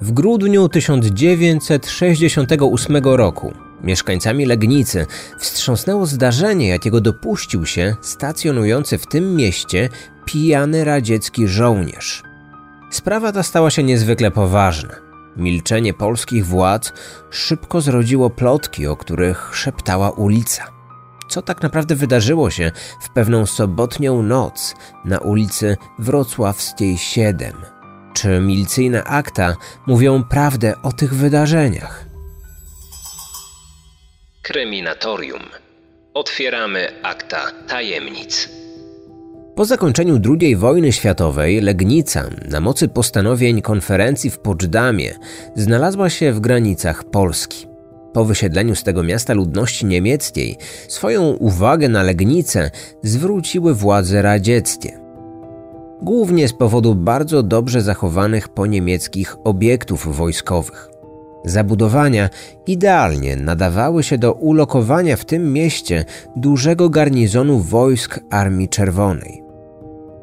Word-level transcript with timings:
W 0.00 0.12
grudniu 0.12 0.68
1968 0.68 2.96
roku 3.04 3.52
mieszkańcami 3.82 4.46
Legnicy 4.46 5.06
wstrząsnęło 5.38 6.06
zdarzenie, 6.06 6.68
jakiego 6.68 7.00
dopuścił 7.00 7.66
się 7.66 7.96
stacjonujący 8.00 8.98
w 8.98 9.06
tym 9.06 9.36
mieście 9.36 9.88
pijany 10.24 10.84
radziecki 10.84 11.48
żołnierz. 11.48 12.22
Sprawa 12.90 13.32
ta 13.32 13.42
stała 13.42 13.70
się 13.70 13.82
niezwykle 13.82 14.30
poważna. 14.30 14.94
Milczenie 15.36 15.94
polskich 15.94 16.46
władz 16.46 16.92
szybko 17.30 17.80
zrodziło 17.80 18.30
plotki, 18.30 18.86
o 18.86 18.96
których 18.96 19.50
szeptała 19.52 20.10
ulica. 20.10 20.64
Co 21.28 21.42
tak 21.42 21.62
naprawdę 21.62 21.94
wydarzyło 21.94 22.50
się 22.50 22.72
w 23.00 23.10
pewną 23.10 23.46
sobotnią 23.46 24.22
noc 24.22 24.74
na 25.04 25.18
ulicy 25.18 25.76
Wrocławskiej 25.98 26.98
7? 26.98 27.75
Czy 28.16 28.40
milicyjne 28.40 29.04
akta 29.04 29.56
mówią 29.86 30.24
prawdę 30.24 30.74
o 30.82 30.92
tych 30.92 31.14
wydarzeniach? 31.14 32.04
Kryminatorium. 34.42 35.42
Otwieramy 36.14 36.88
akta 37.02 37.52
tajemnic. 37.68 38.48
Po 39.56 39.64
zakończeniu 39.64 40.20
II 40.40 40.56
wojny 40.56 40.92
światowej 40.92 41.60
Legnica, 41.60 42.30
na 42.48 42.60
mocy 42.60 42.88
postanowień 42.88 43.62
konferencji 43.62 44.30
w 44.30 44.38
Poczdamie, 44.38 45.14
znalazła 45.54 46.10
się 46.10 46.32
w 46.32 46.40
granicach 46.40 47.04
Polski. 47.04 47.66
Po 48.12 48.24
wysiedleniu 48.24 48.74
z 48.74 48.82
tego 48.82 49.02
miasta 49.02 49.34
ludności 49.34 49.86
niemieckiej, 49.86 50.56
swoją 50.88 51.22
uwagę 51.22 51.88
na 51.88 52.02
Legnicę 52.02 52.70
zwróciły 53.02 53.74
władze 53.74 54.22
radzieckie. 54.22 55.05
Głównie 56.02 56.48
z 56.48 56.52
powodu 56.52 56.94
bardzo 56.94 57.42
dobrze 57.42 57.82
zachowanych 57.82 58.48
po 58.48 58.66
niemieckich 58.66 59.36
obiektów 59.44 60.16
wojskowych. 60.16 60.88
Zabudowania 61.44 62.30
idealnie 62.66 63.36
nadawały 63.36 64.02
się 64.02 64.18
do 64.18 64.32
ulokowania 64.32 65.16
w 65.16 65.24
tym 65.24 65.52
mieście 65.52 66.04
dużego 66.36 66.88
garnizonu 66.88 67.58
wojsk 67.58 68.20
Armii 68.30 68.68
Czerwonej. 68.68 69.42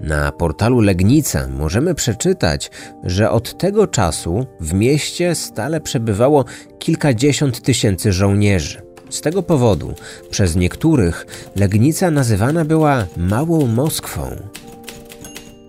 Na 0.02 0.32
portalu 0.32 0.80
Legnica 0.80 1.48
możemy 1.48 1.96
przeczytać, 1.96 2.72
że 3.04 3.32
od 3.32 3.58
tego 3.58 3.88
czasu 3.88 4.46
w 4.60 4.74
mieście 4.74 5.36
stale 5.36 5.82
przebywało 5.82 6.46
kilkadziesiąt 6.80 7.62
tysięcy 7.62 8.14
żołnierzy. 8.14 8.82
Z 9.10 9.22
tego 9.22 9.44
powodu 9.44 9.94
przez 10.30 10.56
niektórych 10.56 11.26
Legnica 11.56 12.12
nazywana 12.12 12.66
była 12.66 13.06
Małą 13.18 13.68
Moskwą. 13.68 14.36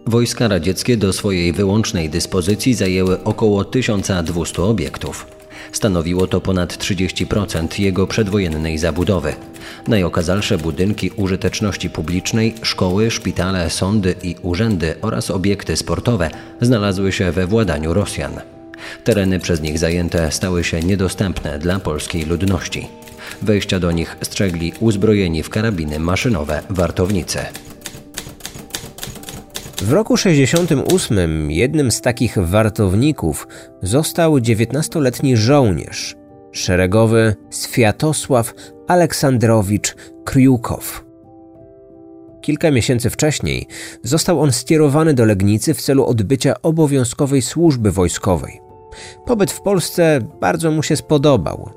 Wojska 0.07 0.49
radzieckie 0.49 0.97
do 0.97 1.13
swojej 1.13 1.53
wyłącznej 1.53 2.11
dyspozycji 2.11 2.75
zajęły 2.75 3.25
około 3.25 3.65
1200 3.65 4.63
obiektów. 4.63 5.27
Stanowiło 5.73 6.27
to 6.27 6.41
ponad 6.41 6.73
30% 6.73 7.81
jego 7.81 8.07
przedwojennej 8.07 8.79
zabudowy. 8.79 9.35
Najokazalsze 9.89 10.59
budynki 10.59 11.11
użyteczności 11.11 11.91
publicznej, 11.91 12.55
szkoły, 12.63 13.11
szpitale, 13.11 13.71
sądy 13.71 14.15
i 14.23 14.37
urzędy 14.43 14.95
oraz 15.03 15.31
obiekty 15.31 15.77
sportowe 15.77 16.31
znalazły 16.61 17.13
się 17.13 17.33
we 17.33 17.47
władaniu 17.47 17.95
Rosjan. 17.95 18.41
Tereny 19.05 19.41
przez 19.41 19.61
nich 19.61 19.79
zajęte 19.79 20.33
stały 20.33 20.65
się 20.65 20.81
niedostępne 20.81 21.59
dla 21.59 21.79
polskiej 21.79 22.25
ludności. 22.25 22.89
Wejścia 23.43 23.81
do 23.81 23.93
nich 23.93 24.17
strzegli 24.23 24.73
uzbrojeni 24.81 25.43
w 25.43 25.51
karabiny 25.51 25.99
maszynowe 25.99 26.63
wartownicy. 26.71 27.39
W 29.85 29.93
roku 29.93 30.17
68 30.17 31.51
jednym 31.51 31.91
z 31.91 32.01
takich 32.01 32.39
wartowników 32.39 33.49
został 33.83 34.37
19-letni 34.37 35.37
żołnierz, 35.37 36.17
szeregowy 36.53 37.35
Swiatosław 37.51 38.55
Aleksandrowicz 38.89 39.97
Kriukow. 40.25 41.05
Kilka 42.41 42.71
miesięcy 42.71 43.11
wcześniej 43.11 43.67
został 44.03 44.41
on 44.41 44.53
skierowany 44.53 45.15
do 45.15 45.25
Legnicy 45.25 45.75
w 45.75 45.83
celu 45.83 46.07
odbycia 46.07 46.55
obowiązkowej 46.63 47.43
służby 47.43 47.93
wojskowej. 47.93 48.61
Pobyt 49.27 49.53
w 49.53 49.63
Polsce 49.63 50.21
bardzo 50.41 50.71
mu 50.71 50.83
się 50.83 50.97
spodobał. 50.97 51.71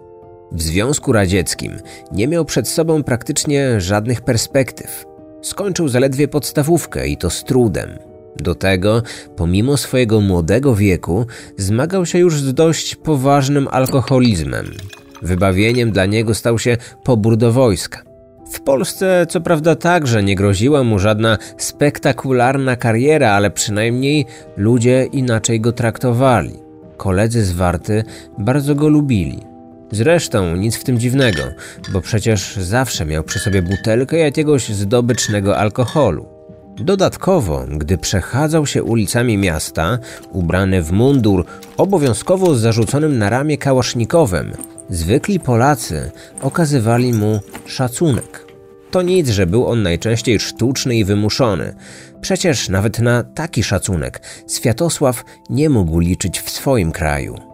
W 0.51 0.61
Związku 0.61 1.11
Radzieckim 1.11 1.79
nie 2.11 2.27
miał 2.27 2.45
przed 2.45 2.67
sobą 2.67 3.03
praktycznie 3.03 3.81
żadnych 3.81 4.21
perspektyw. 4.21 5.16
Skończył 5.47 5.87
zaledwie 5.87 6.27
podstawówkę 6.27 7.07
i 7.07 7.17
to 7.17 7.29
z 7.29 7.43
trudem. 7.43 7.89
Do 8.35 8.55
tego, 8.55 9.03
pomimo 9.35 9.77
swojego 9.77 10.21
młodego 10.21 10.75
wieku, 10.75 11.25
zmagał 11.57 12.05
się 12.05 12.19
już 12.19 12.41
z 12.41 12.53
dość 12.53 12.95
poważnym 12.95 13.67
alkoholizmem. 13.71 14.65
Wybawieniem 15.21 15.91
dla 15.91 16.05
niego 16.05 16.33
stał 16.33 16.59
się 16.59 16.77
pobór 17.03 17.37
do 17.37 17.51
wojska. 17.51 18.03
W 18.51 18.61
Polsce 18.61 19.25
co 19.29 19.41
prawda 19.41 19.75
także 19.75 20.23
nie 20.23 20.35
groziła 20.35 20.83
mu 20.83 20.99
żadna 20.99 21.37
spektakularna 21.57 22.75
kariera, 22.75 23.31
ale 23.31 23.51
przynajmniej 23.51 24.25
ludzie 24.57 25.07
inaczej 25.11 25.61
go 25.61 25.71
traktowali. 25.71 26.53
Koledzy 26.97 27.45
z 27.45 27.51
Warty 27.51 28.03
bardzo 28.37 28.75
go 28.75 28.87
lubili. 28.87 29.46
Zresztą 29.91 30.55
nic 30.55 30.75
w 30.77 30.83
tym 30.83 30.99
dziwnego, 30.99 31.43
bo 31.91 32.01
przecież 32.01 32.55
zawsze 32.55 33.05
miał 33.05 33.23
przy 33.23 33.39
sobie 33.39 33.61
butelkę 33.61 34.17
jakiegoś 34.17 34.69
zdobycznego 34.69 35.57
alkoholu. 35.57 36.25
Dodatkowo, 36.79 37.65
gdy 37.77 37.97
przechadzał 37.97 38.65
się 38.65 38.83
ulicami 38.83 39.37
miasta, 39.37 39.99
ubrany 40.31 40.83
w 40.83 40.91
mundur, 40.91 41.45
obowiązkowo 41.77 42.55
z 42.55 42.61
zarzuconym 42.61 43.17
na 43.17 43.29
ramię 43.29 43.57
kałasznikowem, 43.57 44.53
zwykli 44.89 45.39
Polacy 45.39 46.11
okazywali 46.41 47.13
mu 47.13 47.39
szacunek. 47.65 48.47
To 48.91 49.01
nic, 49.01 49.29
że 49.29 49.47
był 49.47 49.67
on 49.67 49.83
najczęściej 49.83 50.39
sztuczny 50.39 50.95
i 50.95 51.05
wymuszony. 51.05 51.75
Przecież 52.21 52.69
nawet 52.69 52.99
na 52.99 53.23
taki 53.23 53.63
szacunek 53.63 54.21
Światosław 54.51 55.23
nie 55.49 55.69
mógł 55.69 55.99
liczyć 55.99 56.39
w 56.39 56.49
swoim 56.49 56.91
kraju. 56.91 57.46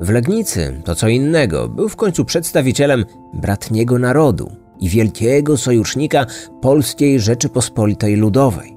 W 0.00 0.10
Legnicy 0.10 0.80
to 0.84 0.94
co 0.94 1.08
innego, 1.08 1.68
był 1.68 1.88
w 1.88 1.96
końcu 1.96 2.24
przedstawicielem 2.24 3.04
bratniego 3.34 3.98
narodu 3.98 4.52
i 4.80 4.88
wielkiego 4.88 5.56
sojusznika 5.56 6.26
Polskiej 6.60 7.20
Rzeczypospolitej 7.20 8.16
Ludowej. 8.16 8.76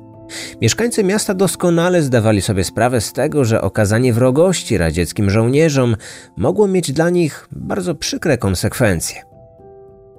Mieszkańcy 0.62 1.04
miasta 1.04 1.34
doskonale 1.34 2.02
zdawali 2.02 2.42
sobie 2.42 2.64
sprawę 2.64 3.02
z 3.02 3.14
tego, 3.14 3.46
że 3.46 3.62
okazanie 3.62 4.14
wrogości 4.14 4.78
radzieckim 4.78 5.30
żołnierzom 5.30 5.96
mogło 6.38 6.68
mieć 6.68 6.92
dla 6.92 7.10
nich 7.10 7.48
bardzo 7.52 7.96
przykre 7.96 8.38
konsekwencje. 8.38 9.22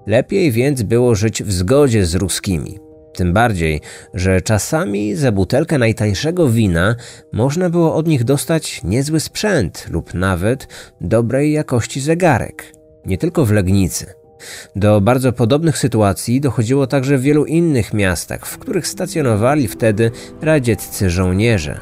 Lepiej 0.06 0.52
więc 0.52 0.82
było 0.82 1.14
żyć 1.14 1.42
w 1.42 1.52
zgodzie 1.52 2.06
z 2.06 2.14
ruskimi, 2.14 2.78
tym 3.18 3.32
bardziej, 3.32 3.80
że 4.14 4.40
czasami 4.40 5.14
za 5.14 5.32
butelkę 5.32 5.78
najtańszego 5.78 6.48
wina 6.48 6.96
można 7.32 7.70
było 7.70 7.94
od 7.94 8.06
nich 8.06 8.24
dostać 8.24 8.80
niezły 8.84 9.20
sprzęt 9.20 9.86
lub 9.90 10.14
nawet 10.14 10.68
dobrej 11.00 11.52
jakości 11.52 12.00
zegarek. 12.00 12.72
Nie 13.06 13.18
tylko 13.18 13.44
w 13.46 13.50
Legnicy. 13.50 14.06
Do 14.76 15.00
bardzo 15.00 15.32
podobnych 15.32 15.78
sytuacji 15.78 16.40
dochodziło 16.40 16.86
także 16.86 17.18
w 17.18 17.22
wielu 17.22 17.44
innych 17.44 17.94
miastach, 17.94 18.46
w 18.46 18.58
których 18.58 18.86
stacjonowali 18.86 19.68
wtedy 19.68 20.10
radzieccy 20.42 21.10
żołnierze. 21.10 21.80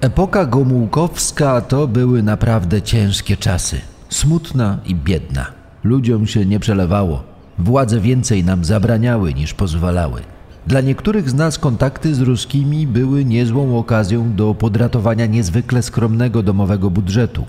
Epoka 0.00 0.44
gomułkowska 0.46 1.60
to 1.60 1.88
były 1.88 2.22
naprawdę 2.22 2.82
ciężkie 2.82 3.36
czasy. 3.36 3.80
Smutna 4.08 4.78
i 4.86 4.94
biedna. 4.94 5.46
Ludziom 5.84 6.26
się 6.26 6.46
nie 6.46 6.60
przelewało. 6.60 7.33
Władze 7.58 8.00
więcej 8.00 8.44
nam 8.44 8.64
zabraniały 8.64 9.34
niż 9.34 9.54
pozwalały. 9.54 10.20
Dla 10.66 10.80
niektórych 10.80 11.30
z 11.30 11.34
nas 11.34 11.58
kontakty 11.58 12.14
z 12.14 12.20
ruskimi 12.20 12.86
były 12.86 13.24
niezłą 13.24 13.78
okazją 13.78 14.34
do 14.34 14.54
podratowania 14.54 15.26
niezwykle 15.26 15.82
skromnego 15.82 16.42
domowego 16.42 16.90
budżetu. 16.90 17.44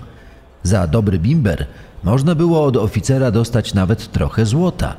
Za 0.62 0.86
dobry 0.86 1.18
bimber 1.18 1.66
można 2.04 2.34
było 2.34 2.64
od 2.64 2.76
oficera 2.76 3.30
dostać 3.30 3.74
nawet 3.74 4.12
trochę 4.12 4.46
złota. 4.46 4.96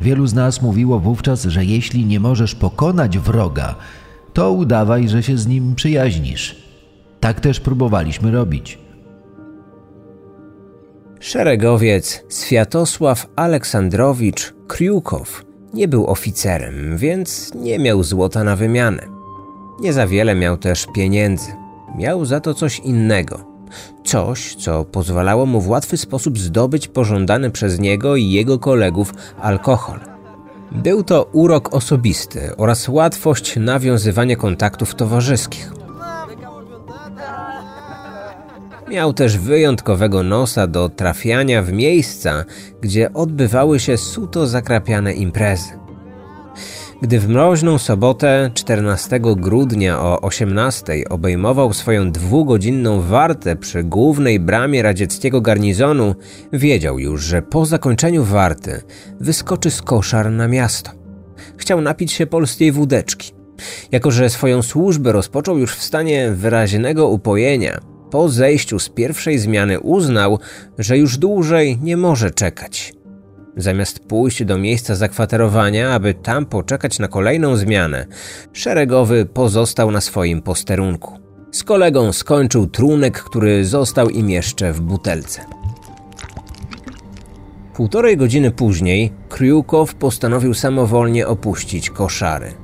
Wielu 0.00 0.26
z 0.26 0.34
nas 0.34 0.62
mówiło 0.62 1.00
wówczas, 1.00 1.44
że 1.44 1.64
jeśli 1.64 2.04
nie 2.04 2.20
możesz 2.20 2.54
pokonać 2.54 3.18
wroga, 3.18 3.74
to 4.32 4.52
udawaj, 4.52 5.08
że 5.08 5.22
się 5.22 5.38
z 5.38 5.46
nim 5.46 5.74
przyjaźnisz. 5.74 6.56
Tak 7.20 7.40
też 7.40 7.60
próbowaliśmy 7.60 8.30
robić. 8.30 8.78
Szeregowiec 11.20 12.24
Swiatosław 12.28 13.26
Aleksandrowicz 13.36 14.54
Kriukow 14.66 15.44
nie 15.74 15.88
był 15.88 16.06
oficerem, 16.06 16.96
więc 16.96 17.54
nie 17.54 17.78
miał 17.78 18.02
złota 18.02 18.44
na 18.44 18.56
wymianę. 18.56 19.02
Nie 19.80 19.92
za 19.92 20.06
wiele 20.06 20.34
miał 20.34 20.56
też 20.56 20.86
pieniędzy. 20.94 21.52
Miał 21.98 22.24
za 22.24 22.40
to 22.40 22.54
coś 22.54 22.78
innego. 22.78 23.56
Coś, 24.04 24.54
co 24.54 24.84
pozwalało 24.84 25.46
mu 25.46 25.60
w 25.60 25.68
łatwy 25.68 25.96
sposób 25.96 26.38
zdobyć 26.38 26.88
pożądany 26.88 27.50
przez 27.50 27.78
niego 27.78 28.16
i 28.16 28.30
jego 28.30 28.58
kolegów 28.58 29.14
alkohol. 29.40 30.00
Był 30.72 31.02
to 31.04 31.28
urok 31.32 31.74
osobisty 31.74 32.56
oraz 32.56 32.88
łatwość 32.88 33.56
nawiązywania 33.56 34.36
kontaktów 34.36 34.94
towarzyskich. 34.94 35.75
Miał 38.88 39.12
też 39.12 39.38
wyjątkowego 39.38 40.22
nosa 40.22 40.66
do 40.66 40.88
trafiania 40.88 41.62
w 41.62 41.72
miejsca, 41.72 42.44
gdzie 42.80 43.12
odbywały 43.12 43.80
się 43.80 43.96
suto 43.96 44.46
zakrapiane 44.46 45.12
imprezy. 45.12 45.70
Gdy 47.02 47.20
w 47.20 47.28
mroźną 47.28 47.78
sobotę 47.78 48.50
14 48.54 49.20
grudnia 49.20 50.00
o 50.00 50.20
18 50.20 51.08
obejmował 51.10 51.72
swoją 51.72 52.12
dwugodzinną 52.12 53.00
wartę 53.00 53.56
przy 53.56 53.84
głównej 53.84 54.40
bramie 54.40 54.82
radzieckiego 54.82 55.40
garnizonu, 55.40 56.14
wiedział 56.52 56.98
już, 56.98 57.22
że 57.22 57.42
po 57.42 57.66
zakończeniu 57.66 58.24
warty 58.24 58.82
wyskoczy 59.20 59.70
z 59.70 59.82
koszar 59.82 60.30
na 60.30 60.48
miasto. 60.48 60.90
Chciał 61.56 61.80
napić 61.80 62.12
się 62.12 62.26
polskiej 62.26 62.72
wódeczki. 62.72 63.32
Jako, 63.92 64.10
że 64.10 64.30
swoją 64.30 64.62
służbę 64.62 65.12
rozpoczął 65.12 65.58
już 65.58 65.74
w 65.74 65.82
stanie 65.82 66.30
wyraźnego 66.30 67.08
upojenia, 67.08 67.80
po 68.10 68.28
zejściu 68.28 68.78
z 68.78 68.88
pierwszej 68.88 69.38
zmiany 69.38 69.80
uznał, 69.80 70.38
że 70.78 70.98
już 70.98 71.18
dłużej 71.18 71.78
nie 71.82 71.96
może 71.96 72.30
czekać. 72.30 72.94
Zamiast 73.56 73.98
pójść 73.98 74.44
do 74.44 74.58
miejsca 74.58 74.94
zakwaterowania, 74.94 75.90
aby 75.90 76.14
tam 76.14 76.46
poczekać 76.46 76.98
na 76.98 77.08
kolejną 77.08 77.56
zmianę, 77.56 78.06
szeregowy 78.52 79.26
pozostał 79.26 79.90
na 79.90 80.00
swoim 80.00 80.42
posterunku. 80.42 81.18
Z 81.52 81.64
kolegą 81.64 82.12
skończył 82.12 82.66
trunek, 82.66 83.22
który 83.22 83.64
został 83.64 84.08
im 84.08 84.30
jeszcze 84.30 84.72
w 84.72 84.80
butelce. 84.80 85.40
Półtorej 87.74 88.16
godziny 88.16 88.50
później 88.50 89.12
Kriukow 89.28 89.94
postanowił 89.94 90.54
samowolnie 90.54 91.26
opuścić 91.26 91.90
koszary. 91.90 92.54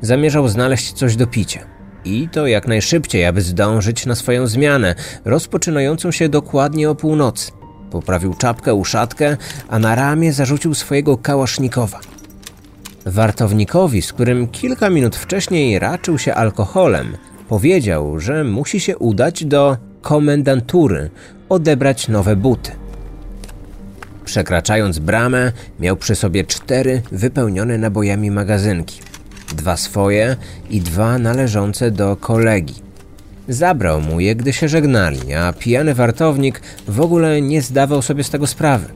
Zamierzał 0.00 0.48
znaleźć 0.48 0.92
coś 0.92 1.16
do 1.16 1.26
picia. 1.26 1.79
I 2.04 2.28
to 2.32 2.46
jak 2.46 2.68
najszybciej, 2.68 3.24
aby 3.24 3.40
zdążyć 3.40 4.06
na 4.06 4.14
swoją 4.14 4.46
zmianę, 4.46 4.94
rozpoczynającą 5.24 6.10
się 6.10 6.28
dokładnie 6.28 6.90
o 6.90 6.94
północy. 6.94 7.52
Poprawił 7.90 8.34
czapkę, 8.34 8.74
uszatkę, 8.74 9.36
a 9.68 9.78
na 9.78 9.94
ramię 9.94 10.32
zarzucił 10.32 10.74
swojego 10.74 11.18
kałasznikowa. 11.18 12.00
Wartownikowi, 13.06 14.02
z 14.02 14.12
którym 14.12 14.48
kilka 14.48 14.90
minut 14.90 15.16
wcześniej 15.16 15.78
raczył 15.78 16.18
się 16.18 16.34
alkoholem, 16.34 17.16
powiedział, 17.48 18.20
że 18.20 18.44
musi 18.44 18.80
się 18.80 18.98
udać 18.98 19.44
do 19.44 19.76
komendantury, 20.02 21.10
odebrać 21.48 22.08
nowe 22.08 22.36
buty. 22.36 22.70
Przekraczając 24.24 24.98
bramę, 24.98 25.52
miał 25.80 25.96
przy 25.96 26.14
sobie 26.14 26.44
cztery 26.44 27.02
wypełnione 27.12 27.78
nabojami 27.78 28.30
magazynki. 28.30 29.09
Dwa 29.54 29.76
swoje 29.76 30.36
i 30.70 30.80
dwa 30.80 31.18
należące 31.18 31.90
do 31.90 32.16
kolegi. 32.16 32.74
Zabrał 33.48 34.00
mu 34.00 34.20
je, 34.20 34.34
gdy 34.34 34.52
się 34.52 34.68
żegnali, 34.68 35.34
a 35.34 35.52
pijany 35.52 35.94
wartownik 35.94 36.60
w 36.88 37.00
ogóle 37.00 37.42
nie 37.42 37.62
zdawał 37.62 38.02
sobie 38.02 38.24
z 38.24 38.30
tego 38.30 38.46
sprawy. 38.46 38.86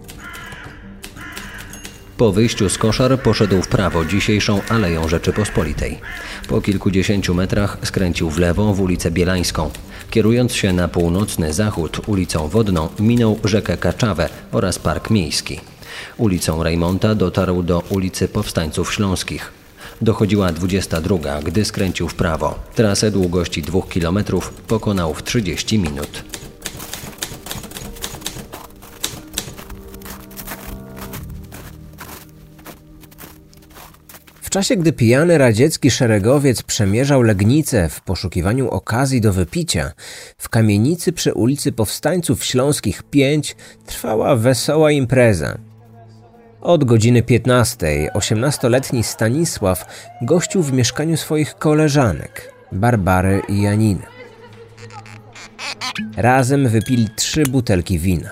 Po 2.16 2.32
wyjściu 2.32 2.68
z 2.68 2.78
koszar 2.78 3.20
poszedł 3.20 3.62
w 3.62 3.68
prawo 3.68 4.04
dzisiejszą 4.04 4.60
Aleją 4.68 5.08
Rzeczypospolitej. 5.08 5.98
Po 6.48 6.60
kilkudziesięciu 6.60 7.34
metrach 7.34 7.76
skręcił 7.82 8.30
w 8.30 8.38
lewo 8.38 8.74
w 8.74 8.80
ulicę 8.80 9.10
Bielańską. 9.10 9.70
Kierując 10.10 10.54
się 10.54 10.72
na 10.72 10.88
północny 10.88 11.52
zachód 11.52 12.00
ulicą 12.08 12.48
Wodną 12.48 12.88
minął 12.98 13.38
rzekę 13.44 13.76
Kaczawę 13.76 14.28
oraz 14.52 14.78
Park 14.78 15.10
Miejski. 15.10 15.60
Ulicą 16.16 16.62
Rejmonta 16.62 17.14
dotarł 17.14 17.62
do 17.62 17.80
ulicy 17.80 18.28
Powstańców 18.28 18.94
Śląskich. 18.94 19.63
Dochodziła 20.02 20.52
22, 20.52 21.42
gdy 21.42 21.64
skręcił 21.64 22.08
w 22.08 22.14
prawo. 22.14 22.58
Trasę 22.74 23.10
długości 23.10 23.62
2 23.62 23.80
km 23.82 24.24
pokonał 24.66 25.14
w 25.14 25.22
30 25.22 25.78
minut. 25.78 26.24
W 34.42 34.50
czasie, 34.50 34.76
gdy 34.76 34.92
pijany 34.92 35.38
radziecki 35.38 35.90
szeregowiec 35.90 36.62
przemierzał 36.62 37.22
Legnicę 37.22 37.88
w 37.88 38.00
poszukiwaniu 38.00 38.70
okazji 38.70 39.20
do 39.20 39.32
wypicia, 39.32 39.92
w 40.38 40.48
kamienicy 40.48 41.12
przy 41.12 41.32
ulicy 41.32 41.72
Powstańców 41.72 42.44
Śląskich 42.44 43.02
5 43.02 43.56
trwała 43.86 44.36
wesoła 44.36 44.90
impreza. 44.90 45.58
Od 46.64 46.84
godziny 46.84 47.22
15 47.22 48.10
osiemnastoletni 48.14 49.02
Stanisław 49.02 49.86
gościł 50.22 50.62
w 50.62 50.72
mieszkaniu 50.72 51.16
swoich 51.16 51.54
koleżanek, 51.54 52.52
Barbary 52.72 53.42
i 53.48 53.62
Janiny. 53.62 54.02
Razem 56.16 56.68
wypili 56.68 57.08
trzy 57.16 57.42
butelki 57.42 57.98
wina. 57.98 58.30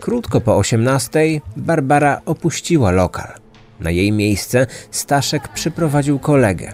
Krótko 0.00 0.40
po 0.40 0.56
18 0.56 1.40
Barbara 1.56 2.20
opuściła 2.26 2.90
lokal. 2.90 3.32
Na 3.80 3.90
jej 3.90 4.12
miejsce 4.12 4.66
Staszek 4.90 5.48
przyprowadził 5.48 6.18
kolegę. 6.18 6.72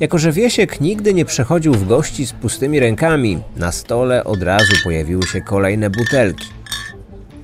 Jako, 0.00 0.18
że 0.18 0.32
Wiesiek 0.32 0.80
nigdy 0.80 1.14
nie 1.14 1.24
przechodził 1.24 1.74
w 1.74 1.88
gości 1.88 2.26
z 2.26 2.32
pustymi 2.32 2.80
rękami, 2.80 3.42
na 3.56 3.72
stole 3.72 4.24
od 4.24 4.42
razu 4.42 4.72
pojawiły 4.84 5.26
się 5.26 5.40
kolejne 5.40 5.90
butelki. 5.90 6.61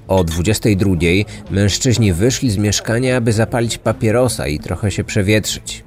O 0.08 0.24
22 0.24 0.94
mężczyźni 1.50 2.12
wyszli 2.12 2.50
z 2.50 2.56
mieszkania, 2.56 3.16
aby 3.16 3.32
zapalić 3.32 3.78
papierosa 3.78 4.46
i 4.46 4.58
trochę 4.58 4.90
się 4.90 5.04
przewietrzyć. 5.04 5.84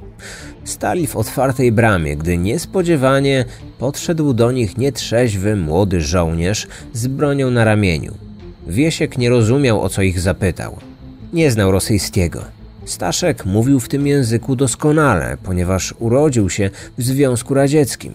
Stali 0.63 1.07
w 1.07 1.15
otwartej 1.15 1.71
bramie, 1.71 2.17
gdy 2.17 2.37
niespodziewanie 2.37 3.45
podszedł 3.79 4.33
do 4.33 4.51
nich 4.51 4.77
nietrzeźwy 4.77 5.55
młody 5.55 6.01
żołnierz 6.01 6.67
z 6.93 7.07
bronią 7.07 7.51
na 7.51 7.63
ramieniu. 7.63 8.13
Wiesiek 8.67 9.17
nie 9.17 9.29
rozumiał, 9.29 9.81
o 9.81 9.89
co 9.89 10.01
ich 10.01 10.19
zapytał. 10.19 10.77
Nie 11.33 11.51
znał 11.51 11.71
rosyjskiego. 11.71 12.43
Staszek 12.85 13.45
mówił 13.45 13.79
w 13.79 13.89
tym 13.89 14.07
języku 14.07 14.55
doskonale, 14.55 15.37
ponieważ 15.43 15.93
urodził 15.99 16.49
się 16.49 16.69
w 16.97 17.03
Związku 17.03 17.53
Radzieckim. 17.53 18.13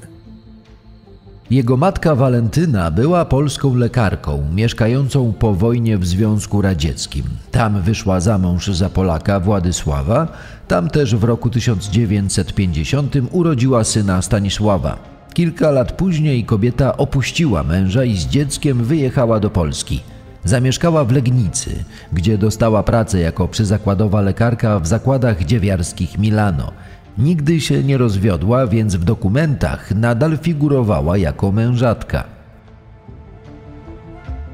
Jego 1.51 1.77
matka 1.77 2.15
Walentyna 2.15 2.91
była 2.91 3.25
polską 3.25 3.75
lekarką, 3.75 4.43
mieszkającą 4.55 5.33
po 5.33 5.55
wojnie 5.55 5.99
w 5.99 6.07
Związku 6.07 6.63
Radzieckim. 6.63 7.23
Tam 7.51 7.83
wyszła 7.83 8.21
za 8.21 8.39
mąż 8.39 8.67
za 8.67 8.91
Polaka 8.91 9.41
Władysława, 9.41 10.29
tam 10.69 10.91
też 10.91 11.17
w 11.17 11.25
roku 11.25 11.51
1950 11.51 13.15
urodziła 13.31 13.85
syna 13.85 14.23
Stanisława. 14.23 14.99
Kilka 15.35 15.71
lat 15.71 15.93
później 15.93 16.45
kobieta 16.45 16.97
opuściła 16.97 17.63
męża 17.63 18.05
i 18.05 18.17
z 18.17 18.27
dzieckiem 18.27 18.85
wyjechała 18.85 19.41
do 19.41 19.51
Polski. 19.51 20.01
Zamieszkała 20.45 21.05
w 21.05 21.13
Legnicy, 21.13 21.85
gdzie 22.13 22.39
dostała 22.39 22.83
pracę 22.83 23.21
jako 23.21 23.49
przyzakładowa 23.49 24.21
lekarka 24.21 24.79
w 24.81 24.87
zakładach 24.87 25.45
dziewiarskich 25.45 26.19
Milano. 26.19 26.73
Nigdy 27.19 27.61
się 27.61 27.83
nie 27.83 27.99
rozwiodła, 27.99 28.67
więc 28.67 28.97
w 28.97 29.05
dokumentach 29.05 29.95
nadal 29.95 30.39
figurowała 30.39 31.19
jako 31.19 31.53
mężatka. 31.53 32.25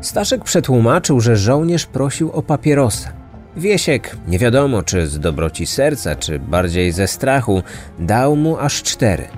Staszek 0.00 0.44
przetłumaczył, 0.44 1.20
że 1.20 1.36
żołnierz 1.36 1.86
prosił 1.86 2.30
o 2.30 2.42
papierosa. 2.42 3.12
Wiesiek, 3.56 4.16
nie 4.28 4.38
wiadomo 4.38 4.82
czy 4.82 5.06
z 5.06 5.18
dobroci 5.18 5.66
serca, 5.66 6.16
czy 6.16 6.38
bardziej 6.38 6.92
ze 6.92 7.06
strachu, 7.06 7.62
dał 7.98 8.36
mu 8.36 8.58
aż 8.58 8.82
cztery. 8.82 9.28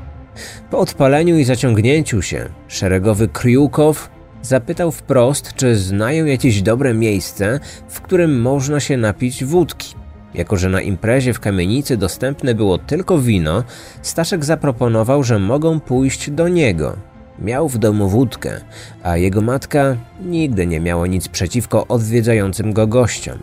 Po 0.70 0.78
odpaleniu 0.78 1.38
i 1.38 1.44
zaciągnięciu 1.44 2.22
się, 2.22 2.48
szeregowy 2.68 3.28
Kriukow 3.28 4.10
zapytał 4.42 4.92
wprost, 4.92 5.54
czy 5.54 5.76
znają 5.76 6.24
jakieś 6.24 6.62
dobre 6.62 6.94
miejsce, 6.94 7.60
w 7.88 8.00
którym 8.00 8.40
można 8.40 8.80
się 8.80 8.96
napić 8.96 9.44
wódki. 9.44 10.03
Jako, 10.34 10.56
że 10.56 10.68
na 10.68 10.80
imprezie 10.80 11.32
w 11.34 11.40
kamienicy 11.40 11.96
dostępne 11.96 12.54
było 12.54 12.78
tylko 12.78 13.18
wino, 13.18 13.64
Staszek 14.02 14.44
zaproponował, 14.44 15.24
że 15.24 15.38
mogą 15.38 15.80
pójść 15.80 16.30
do 16.30 16.48
niego. 16.48 16.96
Miał 17.38 17.68
w 17.68 17.78
domu 17.78 18.08
wódkę, 18.08 18.60
a 19.02 19.16
jego 19.16 19.40
matka 19.40 19.96
nigdy 20.20 20.66
nie 20.66 20.80
miała 20.80 21.06
nic 21.06 21.28
przeciwko 21.28 21.86
odwiedzającym 21.86 22.72
go 22.72 22.86
gościom. 22.86 23.38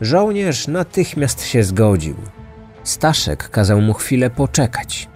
Żołnierz 0.00 0.68
natychmiast 0.68 1.44
się 1.44 1.62
zgodził. 1.62 2.14
Staszek 2.84 3.50
kazał 3.50 3.80
mu 3.80 3.92
chwilę 3.92 4.30
poczekać. 4.30 5.08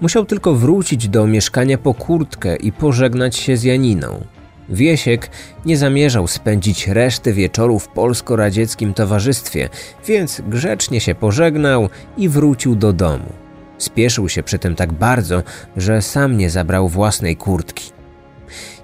Musiał 0.00 0.24
tylko 0.24 0.54
wrócić 0.54 1.08
do 1.08 1.26
mieszkania 1.26 1.78
po 1.78 1.94
kurtkę 1.94 2.56
i 2.56 2.72
pożegnać 2.72 3.36
się 3.36 3.56
z 3.56 3.62
Janiną. 3.62 4.24
Wiesiek 4.68 5.30
nie 5.64 5.76
zamierzał 5.76 6.26
spędzić 6.26 6.88
reszty 6.88 7.32
wieczoru 7.32 7.78
w 7.78 7.88
polsko-radzieckim 7.88 8.94
towarzystwie, 8.94 9.68
więc 10.06 10.42
grzecznie 10.48 11.00
się 11.00 11.14
pożegnał 11.14 11.88
i 12.16 12.28
wrócił 12.28 12.76
do 12.76 12.92
domu. 12.92 13.32
Spieszył 13.78 14.28
się 14.28 14.42
przy 14.42 14.58
tym 14.58 14.74
tak 14.74 14.92
bardzo, 14.92 15.42
że 15.76 16.02
sam 16.02 16.36
nie 16.36 16.50
zabrał 16.50 16.88
własnej 16.88 17.36
kurtki. 17.36 17.90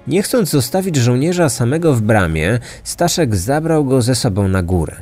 Nie 0.07 0.23
chcąc 0.23 0.49
zostawić 0.49 0.95
żołnierza 0.95 1.49
samego 1.49 1.93
w 1.93 2.01
bramie, 2.01 2.59
Staszek 2.83 3.35
zabrał 3.35 3.85
go 3.85 4.01
ze 4.01 4.15
sobą 4.15 4.47
na 4.47 4.63
górę. 4.63 4.95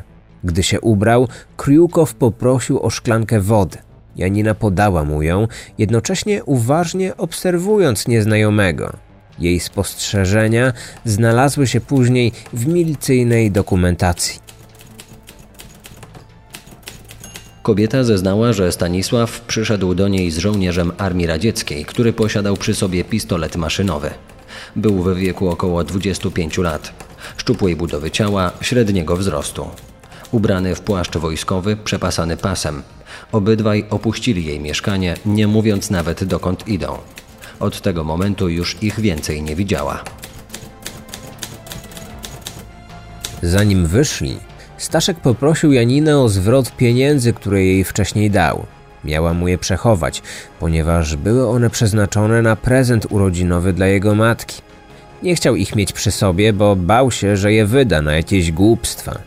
Gdy 0.44 0.64
się 0.64 0.82
ubrał, 0.82 1.28
Kriukow 1.58 2.14
poprosił 2.14 2.80
o 2.80 2.90
szklankę 2.90 3.40
wody. 3.40 3.78
Janina 4.16 4.56
podała 4.56 5.04
mu 5.04 5.22
ją, 5.22 5.48
jednocześnie 5.78 6.44
uważnie 6.44 7.18
obserwując 7.18 8.08
nieznajomego. 8.08 8.94
Jej 9.42 9.60
spostrzeżenia 9.60 10.74
znalazły 11.06 11.68
się 11.68 11.82
później 11.82 12.32
w 12.54 12.68
milicyjnej 12.68 13.52
dokumentacji. 13.52 14.40
Kobieta 17.64 18.04
zeznała, 18.04 18.54
że 18.54 18.72
Stanisław 18.72 19.42
przyszedł 19.42 19.96
do 19.96 20.08
niej 20.08 20.32
z 20.32 20.38
żołnierzem 20.38 20.92
Armii 20.98 21.28
Radzieckiej, 21.28 21.86
który 21.86 22.14
posiadał 22.14 22.58
przy 22.58 22.76
sobie 22.76 23.04
pistolet 23.04 23.56
maszynowy. 23.56 24.10
Był 24.76 25.04
w 25.04 25.18
wieku 25.18 25.50
około 25.50 25.84
25 25.84 26.58
lat. 26.58 26.94
Szczupłej 27.38 27.76
budowy 27.76 28.12
ciała, 28.12 28.52
średniego 28.62 29.18
wzrostu. 29.18 29.70
Ubrany 30.32 30.76
w 30.76 30.82
płaszcz 30.82 31.18
wojskowy, 31.18 31.78
przepasany 31.78 32.38
pasem. 32.38 32.84
Obydwaj 33.32 33.86
opuścili 33.90 34.46
jej 34.46 34.60
mieszkanie, 34.60 35.16
nie 35.26 35.48
mówiąc 35.48 35.90
nawet 35.90 36.24
dokąd 36.24 36.68
idą. 36.68 36.98
Od 37.62 37.82
tego 37.82 38.04
momentu 38.04 38.50
już 38.50 38.84
ich 38.84 39.00
więcej 39.00 39.44
nie 39.44 39.56
widziała. 39.56 40.04
Zanim 43.44 43.88
wyszli, 43.88 44.38
Staszek 44.78 45.20
poprosił 45.20 45.72
Janinę 45.72 46.20
o 46.20 46.30
zwrot 46.30 46.76
pieniędzy, 46.76 47.34
które 47.34 47.66
jej 47.66 47.84
wcześniej 47.84 48.32
dał. 48.32 48.66
Miała 49.04 49.34
mu 49.34 49.48
je 49.48 49.58
przechować, 49.58 50.22
ponieważ 50.60 51.16
były 51.16 51.48
one 51.48 51.70
przeznaczone 51.70 52.42
na 52.42 52.56
prezent 52.56 53.08
urodzinowy 53.10 53.74
dla 53.74 53.88
jego 53.88 54.16
matki. 54.16 54.62
Nie 55.24 55.36
chciał 55.36 55.56
ich 55.56 55.76
mieć 55.76 55.94
przy 55.94 56.12
sobie, 56.12 56.54
bo 56.54 56.76
bał 56.76 57.12
się, 57.12 57.38
że 57.38 57.54
je 57.54 57.66
wyda 57.66 58.02
na 58.02 58.14
jakieś 58.14 58.52
głupstwa. 58.52 59.20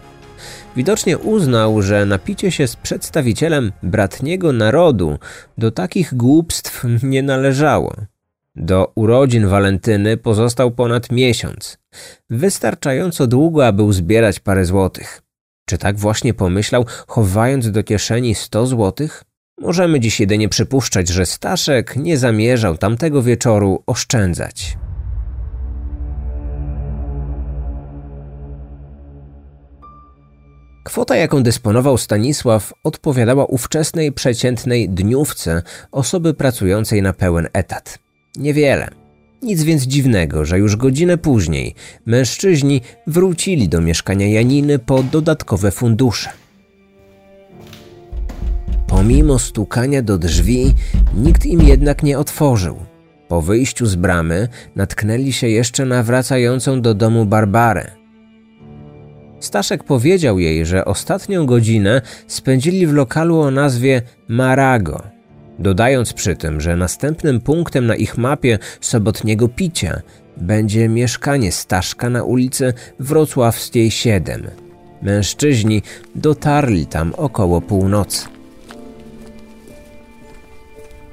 Widocznie 0.77 1.19
uznał, 1.19 1.83
że 1.83 2.07
napicie 2.07 2.51
się 2.51 2.67
z 2.67 2.77
przedstawicielem 2.77 3.73
bratniego 3.83 4.53
narodu 4.53 5.19
do 5.59 5.71
takich 5.71 6.15
głupstw 6.15 6.85
nie 7.03 7.23
należało. 7.23 7.95
Do 8.57 8.93
urodzin 8.95 9.47
Walentyny 9.47 10.17
pozostał 10.17 10.71
ponad 10.71 11.13
miesiąc. 11.13 11.79
Wystarczająco 12.31 13.27
długo, 13.27 13.67
aby 13.67 13.83
uzbierać 13.83 14.41
parę 14.41 14.65
złotych. 14.65 15.23
Czy 15.69 15.79
tak 15.79 15.99
właśnie 15.99 16.35
pomyślał, 16.35 16.87
chowając 17.07 17.71
do 17.71 17.83
kieszeni 17.83 18.35
sto 18.35 18.67
złotych? 18.67 19.25
Możemy 19.61 20.01
dziś 20.01 20.21
jedynie 20.21 20.49
przypuszczać, 20.49 21.09
że 21.09 21.27
Staszek 21.27 21.97
nie 21.97 22.19
zamierzał 22.19 22.79
tamtego 22.79 23.23
wieczoru 23.23 23.83
oszczędzać. 23.87 24.79
Kwota, 30.85 31.17
jaką 31.17 31.43
dysponował 31.43 31.99
Stanisław, 31.99 32.73
odpowiadała 32.85 33.45
ówczesnej 33.45 34.13
przeciętnej 34.13 34.89
dniówce 34.89 35.63
osoby 35.93 36.35
pracującej 36.35 37.03
na 37.03 37.13
pełen 37.13 37.49
etat. 37.53 38.04
Niewiele. 38.37 38.89
Nic 39.43 39.63
więc 39.63 39.83
dziwnego, 39.83 40.45
że 40.45 40.59
już 40.59 40.77
godzinę 40.77 41.19
później 41.19 41.75
mężczyźni 42.07 42.81
wrócili 43.07 43.69
do 43.69 43.81
mieszkania 43.81 44.29
Janiny 44.29 44.79
po 44.79 45.03
dodatkowe 45.03 45.71
fundusze. 45.71 46.31
Pomimo 48.87 49.39
stukania 49.39 50.03
do 50.03 50.19
drzwi, 50.19 50.75
nikt 51.17 51.47
im 51.47 51.63
jednak 51.63 52.03
nie 52.03 52.19
otworzył. 52.19 52.77
Po 53.29 53.43
wyjściu 53.43 53.87
z 53.87 53.97
bramy 53.97 54.49
natknęli 54.77 55.33
się 55.33 55.49
jeszcze 55.49 55.85
na 55.85 56.03
wracającą 56.03 56.81
do 56.81 56.95
domu 56.95 57.27
Barbarę. 57.27 57.91
Staszek 59.41 59.85
powiedział 59.85 60.39
jej, 60.39 60.67
że 60.67 60.85
ostatnią 60.85 61.47
godzinę 61.47 62.03
spędzili 62.27 62.87
w 62.87 62.93
lokalu 62.93 63.41
o 63.41 63.51
nazwie 63.51 64.03
Marago, 64.29 65.03
dodając 65.59 66.13
przy 66.13 66.37
tym, 66.37 66.61
że 66.61 66.77
następnym 66.77 67.41
punktem 67.41 67.87
na 67.87 67.97
ich 67.97 68.19
mapie 68.19 68.59
sobotniego 68.81 69.49
picia 69.49 70.01
będzie 70.37 70.89
mieszkanie 70.89 71.53
Staszka 71.53 72.11
na 72.11 72.25
ulicy 72.25 72.75
Wrocławskiej 72.99 73.91
7. 73.91 74.51
Mężczyźni 75.03 75.83
dotarli 76.15 76.87
tam 76.87 77.15
około 77.17 77.61
północy. 77.61 78.27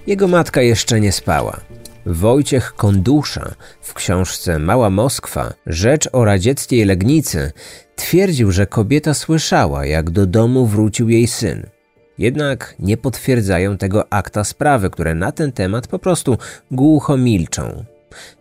Jego 0.08 0.28
matka 0.28 0.62
jeszcze 0.62 1.00
nie 1.00 1.12
spała. 1.12 1.62
Wojciech 2.06 2.74
Kondusza 2.74 3.52
w 3.82 3.94
książce 3.94 4.60
Mała 4.60 4.90
Moskwa 4.90 5.54
Rzecz 5.66 6.10
o 6.12 6.26
radzieckiej 6.26 6.86
Legnicy 6.86 7.52
twierdził, 7.96 8.52
że 8.52 8.68
kobieta 8.68 9.14
słyszała, 9.14 9.86
jak 9.86 10.10
do 10.10 10.26
domu 10.26 10.66
wrócił 10.66 11.10
jej 11.10 11.28
syn. 11.28 11.68
Jednak 12.22 12.76
nie 12.80 12.98
potwierdzają 12.98 13.78
tego 13.78 14.14
akta 14.14 14.44
sprawy, 14.44 14.90
które 14.90 15.16
na 15.16 15.32
ten 15.32 15.52
temat 15.52 15.88
po 15.88 16.00
prostu 16.00 16.38
głucho 16.72 17.18
milczą. 17.18 17.86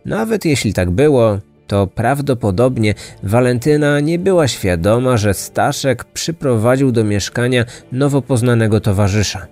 Nawet 0.04 0.44
jeśli 0.44 0.72
tak 0.72 0.90
było, 0.90 1.38
to 1.66 1.86
prawdopodobnie 1.86 2.94
Walentyna 3.22 4.00
nie 4.00 4.18
była 4.18 4.48
świadoma, 4.48 5.16
że 5.16 5.34
Staszek 5.34 6.04
przyprowadził 6.04 6.92
do 6.92 7.04
mieszkania 7.04 7.64
nowo 7.92 8.22
poznanego 8.22 8.80
towarzysza. 8.80 9.46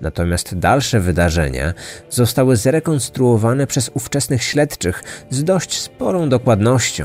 Natomiast 0.00 0.58
dalsze 0.58 1.00
wydarzenia 1.00 1.72
zostały 2.10 2.56
zrekonstruowane 2.56 3.66
przez 3.66 3.90
ówczesnych 3.94 4.42
śledczych 4.42 5.04
z 5.30 5.44
dość 5.44 5.80
sporą 5.80 6.28
dokładnością. 6.28 7.04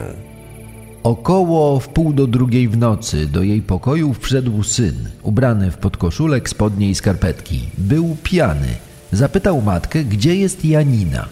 Około 1.07 1.79
w 1.79 1.89
pół 1.89 2.13
do 2.13 2.27
drugiej 2.27 2.67
w 2.67 2.77
nocy 2.77 3.27
do 3.27 3.43
jej 3.43 3.61
pokoju 3.61 4.13
wszedł 4.13 4.63
syn, 4.63 4.95
ubrany 5.23 5.71
w 5.71 5.77
podkoszulek, 5.77 6.49
spodnie 6.49 6.89
i 6.89 6.95
skarpetki. 6.95 7.59
Był 7.77 8.17
pijany. 8.23 8.67
Zapytał 9.11 9.61
matkę, 9.61 10.03
gdzie 10.03 10.35
jest 10.35 10.65
Janina. 10.65 11.25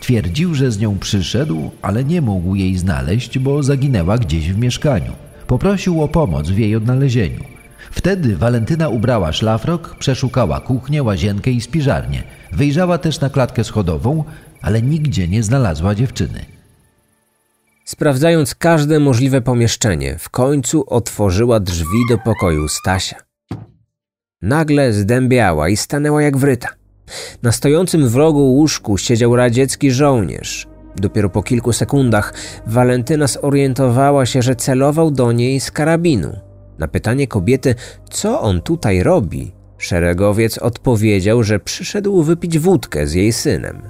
Twierdził, 0.00 0.54
że 0.54 0.72
z 0.72 0.78
nią 0.78 0.98
przyszedł, 0.98 1.70
ale 1.82 2.04
nie 2.04 2.20
mógł 2.20 2.54
jej 2.54 2.76
znaleźć, 2.76 3.38
bo 3.38 3.62
zaginęła 3.62 4.18
gdzieś 4.18 4.52
w 4.52 4.58
mieszkaniu. 4.58 5.12
Poprosił 5.46 6.02
o 6.02 6.08
pomoc 6.08 6.48
w 6.48 6.58
jej 6.58 6.76
odnalezieniu. 6.76 7.44
Wtedy 7.90 8.36
Walentyna 8.36 8.88
ubrała 8.88 9.32
szlafrok, 9.32 9.96
przeszukała 9.98 10.60
kuchnię, 10.60 11.02
łazienkę 11.02 11.50
i 11.50 11.60
spiżarnię. 11.60 12.22
Wyjrzała 12.52 12.98
też 12.98 13.20
na 13.20 13.30
klatkę 13.30 13.64
schodową, 13.64 14.24
ale 14.62 14.82
nigdzie 14.82 15.28
nie 15.28 15.42
znalazła 15.42 15.94
dziewczyny. 15.94 16.57
Sprawdzając 17.88 18.54
każde 18.54 19.00
możliwe 19.00 19.40
pomieszczenie, 19.40 20.18
w 20.18 20.30
końcu 20.30 20.84
otworzyła 20.86 21.60
drzwi 21.60 21.98
do 22.08 22.18
pokoju 22.18 22.68
Stasia. 22.68 23.16
Nagle 24.42 24.92
zdębiała 24.92 25.68
i 25.68 25.76
stanęła 25.76 26.22
jak 26.22 26.36
wryta. 26.36 26.68
Na 27.42 27.52
stojącym 27.52 28.08
w 28.08 28.16
rogu 28.16 28.40
łóżku 28.40 28.98
siedział 28.98 29.36
radziecki 29.36 29.90
żołnierz. 29.90 30.66
Dopiero 30.96 31.30
po 31.30 31.42
kilku 31.42 31.72
sekundach 31.72 32.34
Walentyna 32.66 33.26
zorientowała 33.26 34.26
się, 34.26 34.42
że 34.42 34.56
celował 34.56 35.10
do 35.10 35.32
niej 35.32 35.60
z 35.60 35.70
karabinu. 35.70 36.36
Na 36.78 36.88
pytanie 36.88 37.26
kobiety, 37.26 37.74
co 38.10 38.40
on 38.40 38.62
tutaj 38.62 39.02
robi, 39.02 39.52
szeregowiec 39.78 40.58
odpowiedział, 40.58 41.42
że 41.42 41.60
przyszedł 41.60 42.22
wypić 42.22 42.58
wódkę 42.58 43.06
z 43.06 43.14
jej 43.14 43.32
synem. 43.32 43.82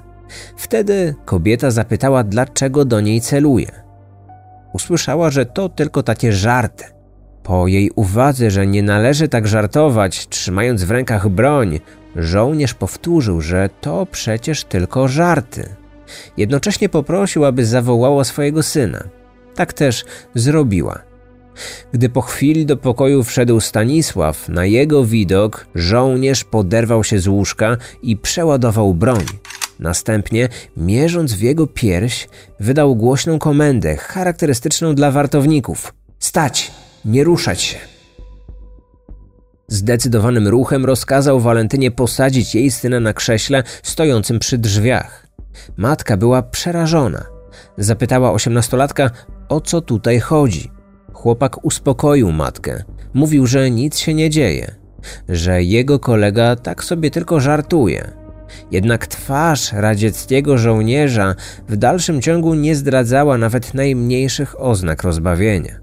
Wtedy 0.57 1.15
kobieta 1.25 1.71
zapytała, 1.71 2.23
dlaczego 2.23 2.85
do 2.85 3.01
niej 3.01 3.21
celuje. 3.21 3.88
Usłyszała, 4.73 5.29
że 5.29 5.45
to 5.45 5.69
tylko 5.69 6.03
takie 6.03 6.33
żarty. 6.33 6.83
Po 7.43 7.67
jej 7.67 7.91
uwadze, 7.95 8.51
że 8.51 8.67
nie 8.67 8.83
należy 8.83 9.27
tak 9.27 9.47
żartować, 9.47 10.27
trzymając 10.27 10.83
w 10.83 10.91
rękach 10.91 11.29
broń, 11.29 11.79
żołnierz 12.15 12.73
powtórzył, 12.73 13.41
że 13.41 13.69
to 13.81 14.05
przecież 14.05 14.63
tylko 14.63 15.07
żarty. 15.07 15.69
Jednocześnie 16.37 16.89
poprosił, 16.89 17.45
aby 17.45 17.65
zawołała 17.65 18.23
swojego 18.23 18.63
syna. 18.63 19.03
Tak 19.55 19.73
też 19.73 20.05
zrobiła. 20.35 20.99
Gdy 21.91 22.09
po 22.09 22.21
chwili 22.21 22.65
do 22.65 22.77
pokoju 22.77 23.23
wszedł 23.23 23.59
Stanisław, 23.59 24.49
na 24.49 24.65
jego 24.65 25.05
widok 25.05 25.67
żołnierz 25.75 26.43
poderwał 26.43 27.03
się 27.03 27.19
z 27.19 27.27
łóżka 27.27 27.77
i 28.01 28.17
przeładował 28.17 28.93
broń. 28.93 29.25
Następnie, 29.79 30.49
mierząc 30.77 31.33
w 31.33 31.41
jego 31.41 31.67
pierś, 31.67 32.27
wydał 32.59 32.95
głośną 32.95 33.39
komendę 33.39 33.97
charakterystyczną 33.97 34.95
dla 34.95 35.11
wartowników: 35.11 35.93
Stać, 36.19 36.71
nie 37.05 37.23
ruszać 37.23 37.61
się. 37.61 37.77
Zdecydowanym 39.67 40.47
ruchem 40.47 40.85
rozkazał 40.85 41.39
Walentynie 41.39 41.91
posadzić 41.91 42.55
jej 42.55 42.71
syna 42.71 42.99
na 42.99 43.13
krześle 43.13 43.63
stojącym 43.83 44.39
przy 44.39 44.57
drzwiach. 44.57 45.27
Matka 45.77 46.17
była 46.17 46.43
przerażona. 46.43 47.25
Zapytała 47.77 48.31
osiemnastolatka, 48.31 49.11
o 49.49 49.61
co 49.61 49.81
tutaj 49.81 50.19
chodzi. 50.19 50.71
Chłopak 51.13 51.65
uspokoił 51.65 52.31
matkę. 52.31 52.83
Mówił, 53.13 53.47
że 53.47 53.71
nic 53.71 53.97
się 53.97 54.13
nie 54.13 54.29
dzieje, 54.29 54.75
że 55.29 55.63
jego 55.63 55.99
kolega 55.99 56.55
tak 56.55 56.83
sobie 56.83 57.11
tylko 57.11 57.39
żartuje. 57.39 58.18
Jednak 58.71 59.07
twarz 59.07 59.73
radzieckiego 59.73 60.57
żołnierza 60.57 61.35
w 61.67 61.77
dalszym 61.77 62.21
ciągu 62.21 62.53
nie 62.53 62.75
zdradzała 62.75 63.37
nawet 63.37 63.73
najmniejszych 63.73 64.61
oznak 64.61 65.03
rozbawienia. 65.03 65.79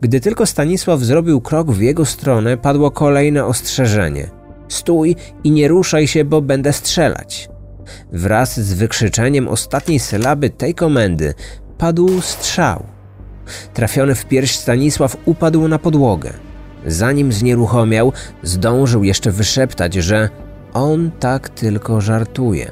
Gdy 0.00 0.20
tylko 0.20 0.46
Stanisław 0.46 1.00
zrobił 1.00 1.40
krok 1.40 1.70
w 1.72 1.80
jego 1.80 2.04
stronę, 2.04 2.56
padło 2.56 2.90
kolejne 2.90 3.44
ostrzeżenie: 3.44 4.30
Stój 4.68 5.16
i 5.44 5.50
nie 5.50 5.68
ruszaj 5.68 6.06
się, 6.06 6.24
bo 6.24 6.42
będę 6.42 6.72
strzelać. 6.72 7.48
wraz 8.12 8.60
z 8.60 8.74
wykrzyczeniem 8.74 9.48
ostatniej 9.48 9.98
sylaby 9.98 10.50
tej 10.50 10.74
komendy 10.74 11.34
padł 11.78 12.20
strzał. 12.20 12.84
Trafiony 13.74 14.14
w 14.14 14.24
pierś 14.24 14.56
Stanisław 14.56 15.16
upadł 15.24 15.68
na 15.68 15.78
podłogę. 15.78 16.32
Zanim 16.86 17.32
znieruchomiał, 17.32 18.12
zdążył 18.42 19.04
jeszcze 19.04 19.30
wyszeptać, 19.30 19.94
że 19.94 20.28
on 20.74 21.10
tak 21.20 21.48
tylko 21.48 22.00
żartuje. 22.00 22.70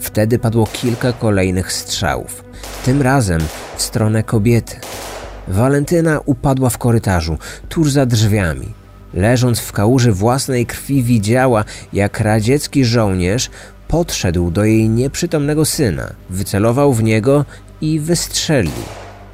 Wtedy 0.00 0.38
padło 0.38 0.66
kilka 0.66 1.12
kolejnych 1.12 1.72
strzałów, 1.72 2.44
tym 2.84 3.02
razem 3.02 3.40
w 3.76 3.82
stronę 3.82 4.22
kobiety. 4.22 4.76
Walentyna 5.48 6.20
upadła 6.24 6.70
w 6.70 6.78
korytarzu, 6.78 7.38
tuż 7.68 7.92
za 7.92 8.06
drzwiami. 8.06 8.68
Leżąc 9.14 9.60
w 9.60 9.72
kałuży 9.72 10.12
własnej 10.12 10.66
krwi, 10.66 11.02
widziała, 11.02 11.64
jak 11.92 12.20
radziecki 12.20 12.84
żołnierz 12.84 13.50
podszedł 13.88 14.50
do 14.50 14.64
jej 14.64 14.88
nieprzytomnego 14.88 15.64
syna, 15.64 16.10
wycelował 16.30 16.92
w 16.92 17.02
niego 17.02 17.44
i 17.80 18.00
wystrzelił, 18.00 18.72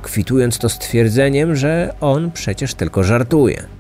kwitując 0.03 0.59
to 0.59 0.69
stwierdzeniem, 0.69 1.57
że 1.57 1.95
on 2.01 2.31
przecież 2.31 2.75
tylko 2.75 3.05
żartuje. 3.05 3.80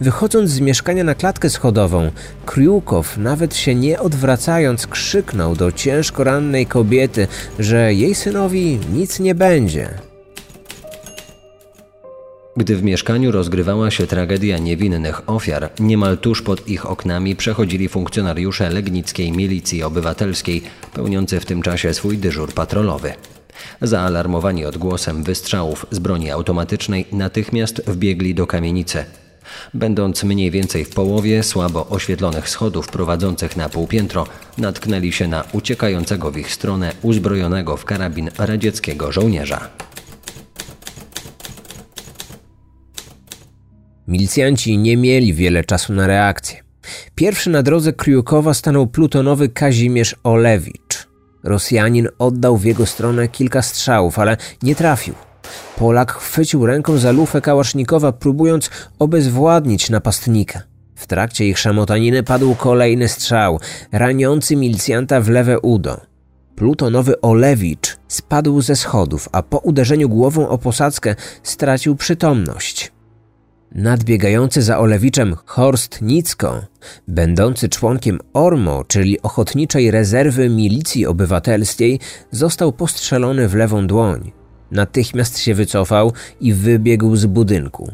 Wychodząc 0.00 0.50
z 0.50 0.60
mieszkania 0.60 1.04
na 1.04 1.14
klatkę 1.14 1.50
schodową, 1.50 2.10
Kriukow, 2.46 3.16
nawet 3.16 3.56
się 3.56 3.74
nie 3.74 4.00
odwracając, 4.00 4.86
krzyknął 4.86 5.56
do 5.56 5.72
ciężko 5.72 6.24
rannej 6.24 6.66
kobiety, 6.66 7.28
że 7.58 7.94
jej 7.94 8.14
synowi 8.14 8.78
nic 8.92 9.20
nie 9.20 9.34
będzie. 9.34 9.90
Gdy 12.56 12.76
w 12.76 12.82
mieszkaniu 12.82 13.32
rozgrywała 13.32 13.90
się 13.90 14.06
tragedia 14.06 14.58
niewinnych 14.58 15.28
ofiar, 15.28 15.70
niemal 15.78 16.18
tuż 16.18 16.42
pod 16.42 16.68
ich 16.68 16.90
oknami 16.90 17.36
przechodzili 17.36 17.88
funkcjonariusze 17.88 18.70
Legnickiej 18.70 19.32
Milicji 19.32 19.82
Obywatelskiej, 19.82 20.62
pełniący 20.92 21.40
w 21.40 21.46
tym 21.46 21.62
czasie 21.62 21.94
swój 21.94 22.18
dyżur 22.18 22.52
patrolowy. 22.52 23.12
Zaalarmowani 23.82 24.64
odgłosem 24.64 25.22
wystrzałów 25.22 25.86
z 25.90 25.98
broni 25.98 26.30
automatycznej, 26.30 27.06
natychmiast 27.12 27.82
wbiegli 27.86 28.34
do 28.34 28.46
kamienicy. 28.46 29.04
Będąc 29.74 30.24
mniej 30.24 30.50
więcej 30.50 30.84
w 30.84 30.90
połowie 30.90 31.42
słabo 31.42 31.86
oświetlonych 31.88 32.48
schodów 32.48 32.88
prowadzących 32.88 33.56
na 33.56 33.68
półpiętro, 33.68 34.26
natknęli 34.58 35.12
się 35.12 35.28
na 35.28 35.44
uciekającego 35.52 36.30
w 36.30 36.38
ich 36.38 36.52
stronę 36.52 36.92
uzbrojonego 37.02 37.76
w 37.76 37.84
karabin 37.84 38.30
radzieckiego 38.38 39.12
żołnierza. 39.12 39.70
Milicjanci 44.08 44.78
nie 44.78 44.96
mieli 44.96 45.34
wiele 45.34 45.64
czasu 45.64 45.92
na 45.92 46.06
reakcję. 46.06 46.64
Pierwszy 47.14 47.50
na 47.50 47.62
drodze 47.62 47.92
Kryukowa 47.92 48.54
stanął 48.54 48.86
plutonowy 48.86 49.48
Kazimierz 49.48 50.16
Olewicz. 50.22 51.08
Rosjanin 51.44 52.08
oddał 52.18 52.56
w 52.56 52.64
jego 52.64 52.86
stronę 52.86 53.28
kilka 53.28 53.62
strzałów, 53.62 54.18
ale 54.18 54.36
nie 54.62 54.74
trafił. 54.74 55.14
Polak 55.76 56.12
chwycił 56.12 56.66
ręką 56.66 56.98
za 56.98 57.12
lufę 57.12 57.40
kałasznikowa, 57.40 58.12
próbując 58.12 58.70
obezwładnić 58.98 59.90
napastnika. 59.90 60.62
W 60.94 61.06
trakcie 61.06 61.48
ich 61.48 61.58
szamotaniny 61.58 62.22
padł 62.22 62.54
kolejny 62.54 63.08
strzał, 63.08 63.60
raniący 63.92 64.56
milicjanta 64.56 65.20
w 65.20 65.28
lewe 65.28 65.60
udo. 65.60 66.00
Plutonowy 66.56 67.20
Olewicz 67.20 67.96
spadł 68.08 68.60
ze 68.60 68.76
schodów, 68.76 69.28
a 69.32 69.42
po 69.42 69.58
uderzeniu 69.58 70.08
głową 70.08 70.48
o 70.48 70.58
posadzkę 70.58 71.14
stracił 71.42 71.96
przytomność. 71.96 72.92
Nadbiegający 73.72 74.62
za 74.62 74.78
Olewiczem 74.78 75.36
Horst 75.46 76.02
Nicko, 76.02 76.62
będący 77.08 77.68
członkiem 77.68 78.18
ORMO, 78.32 78.84
czyli 78.84 79.22
Ochotniczej 79.22 79.90
Rezerwy 79.90 80.48
Milicji 80.48 81.06
Obywatelskiej, 81.06 82.00
został 82.30 82.72
postrzelony 82.72 83.48
w 83.48 83.54
lewą 83.54 83.86
dłoń. 83.86 84.32
Natychmiast 84.70 85.38
się 85.38 85.54
wycofał 85.54 86.12
i 86.40 86.52
wybiegł 86.52 87.16
z 87.16 87.26
budynku. 87.26 87.92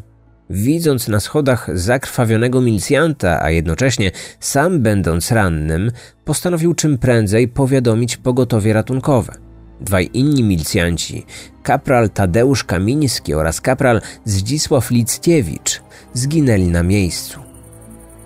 Widząc 0.51 1.09
na 1.09 1.21
schodach 1.21 1.79
zakrwawionego 1.79 2.61
milicjanta, 2.61 3.43
a 3.43 3.51
jednocześnie 3.51 4.11
sam 4.41 4.81
będąc 4.81 5.33
rannym, 5.33 5.91
postanowił 6.25 6.75
czym 6.75 6.99
prędzej 6.99 7.49
powiadomić 7.49 8.17
pogotowie 8.17 8.73
ratunkowe. 8.73 9.35
Dwaj 9.81 10.11
inni 10.13 10.43
milicjanci, 10.43 11.27
kapral 11.63 12.11
Tadeusz 12.11 12.65
Kamiński 12.65 13.35
oraz 13.35 13.61
kapral 13.61 14.01
Zdzisław 14.25 14.91
Lickiewicz, 14.91 15.83
zginęli 16.15 16.67
na 16.67 16.83
miejscu. 16.83 17.50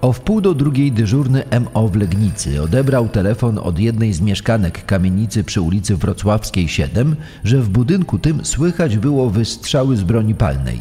O 0.04 0.12
wpół 0.12 0.40
do 0.40 0.54
drugiej 0.54 0.92
dyżurny 0.92 1.42
MO 1.60 1.88
w 1.88 1.96
Legnicy 1.96 2.62
odebrał 2.62 3.08
telefon 3.08 3.58
od 3.58 3.78
jednej 3.78 4.12
z 4.12 4.20
mieszkanek 4.20 4.86
kamienicy 4.86 5.44
przy 5.44 5.60
ulicy 5.60 5.96
Wrocławskiej 5.96 6.68
7, 6.68 7.16
że 7.44 7.60
w 7.60 7.68
budynku 7.68 8.18
tym 8.18 8.44
słychać 8.44 8.98
było 8.98 9.30
wystrzały 9.30 9.96
z 9.96 10.02
broni 10.02 10.34
palnej. 10.34 10.78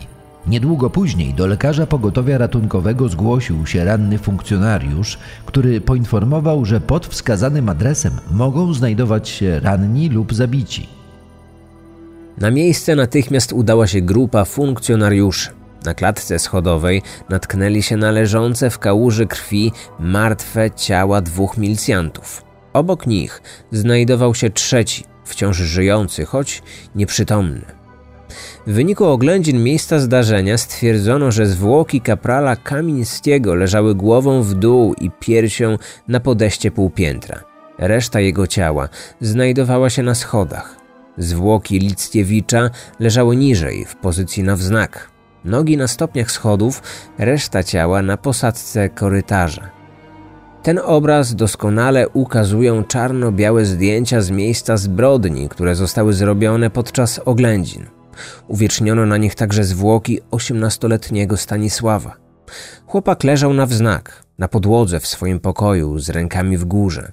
Niedługo 0.48 0.90
później 0.90 1.34
do 1.34 1.48
lekarza 1.48 1.88
pogotowia 1.88 2.38
ratunkowego 2.38 3.10
zgłosił 3.10 3.66
się 3.66 3.86
ranny 3.86 4.18
funkcjonariusz, 4.18 5.18
który 5.46 5.82
poinformował, 5.82 6.66
że 6.66 6.82
pod 6.82 7.08
wskazanym 7.08 7.70
adresem 7.70 8.14
mogą 8.32 8.74
znajdować 8.74 9.30
się 9.30 9.60
ranni 9.60 10.10
lub 10.10 10.34
zabici. 10.34 10.88
Na 12.38 12.52
miejsce 12.52 12.96
natychmiast 12.96 13.54
udała 13.54 13.88
się 13.88 14.02
grupa 14.02 14.46
funkcjonariuszy. 14.46 15.63
Na 15.86 15.94
klatce 15.94 16.40
schodowej 16.40 17.02
natknęli 17.30 17.84
się 17.84 17.98
na 17.98 18.12
leżące 18.12 18.70
w 18.70 18.80
kałuży 18.80 19.28
krwi 19.28 19.72
martwe 20.00 20.72
ciała 20.72 21.22
dwóch 21.22 21.58
milicjantów. 21.58 22.44
Obok 22.74 23.08
nich 23.08 23.42
znajdował 23.72 24.36
się 24.36 24.50
trzeci, 24.50 25.04
wciąż 25.26 25.58
żyjący, 25.58 26.26
choć 26.26 26.64
nieprzytomny. 26.96 27.62
W 28.68 28.74
wyniku 28.74 29.06
oględzin 29.06 29.64
miejsca 29.64 30.00
zdarzenia 30.00 30.58
stwierdzono, 30.58 31.32
że 31.32 31.46
zwłoki 31.46 32.02
kaprala 32.02 32.56
Kamińskiego 32.56 33.56
leżały 33.56 33.96
głową 33.96 34.44
w 34.44 34.54
dół 34.54 34.94
i 34.94 35.12
piersią 35.20 35.78
na 36.08 36.20
podejście 36.20 36.72
półpiętra. 36.72 37.44
Reszta 37.78 38.20
jego 38.20 38.48
ciała 38.48 38.90
znajdowała 39.22 39.90
się 39.90 40.04
na 40.04 40.16
schodach. 40.16 40.76
Zwłoki 41.18 41.80
Lickiewicza 41.80 42.70
leżały 43.00 43.36
niżej, 43.36 43.86
w 43.86 43.96
pozycji 43.96 44.44
na 44.44 44.56
wznak. 44.56 45.13
Nogi 45.46 45.78
na 45.78 45.88
stopniach 45.88 46.32
schodów, 46.32 46.82
reszta 47.18 47.64
ciała 47.64 48.02
na 48.02 48.18
posadzce 48.18 48.90
korytarza. 48.90 49.70
Ten 50.64 50.80
obraz 50.86 51.36
doskonale 51.36 52.10
ukazują 52.10 52.84
czarno-białe 52.84 53.66
zdjęcia 53.66 54.22
z 54.22 54.32
miejsca 54.32 54.78
zbrodni, 54.78 55.50
które 55.50 55.76
zostały 55.76 56.14
zrobione 56.14 56.70
podczas 56.70 57.20
oględzin. 57.26 57.86
Uwieczniono 58.48 59.06
na 59.06 59.18
nich 59.18 59.36
także 59.36 59.64
zwłoki 59.64 60.20
osiemnastoletniego 60.32 61.38
Stanisława. 61.38 62.16
Chłopak 62.86 63.24
leżał 63.24 63.54
na 63.54 63.66
wznak, 63.66 64.24
na 64.38 64.48
podłodze 64.48 65.00
w 65.00 65.08
swoim 65.08 65.40
pokoju, 65.40 66.00
z 66.00 66.10
rękami 66.10 66.58
w 66.58 66.66
górze. 66.66 67.12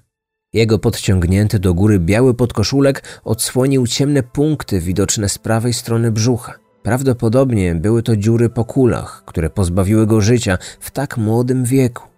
Jego 0.52 0.78
podciągnięty 0.78 1.58
do 1.58 1.74
góry 1.74 1.98
biały 1.98 2.34
podkoszulek 2.34 3.20
odsłonił 3.24 3.86
ciemne 3.86 4.22
punkty 4.22 4.80
widoczne 4.80 5.28
z 5.28 5.38
prawej 5.38 5.72
strony 5.72 6.12
brzucha. 6.12 6.54
Prawdopodobnie 6.82 7.74
były 7.74 8.02
to 8.02 8.16
dziury 8.16 8.48
po 8.48 8.64
kulach, 8.64 9.22
które 9.26 9.50
pozbawiły 9.50 10.06
go 10.06 10.20
życia 10.20 10.58
w 10.80 10.90
tak 10.90 11.16
młodym 11.16 11.64
wieku. 11.64 12.08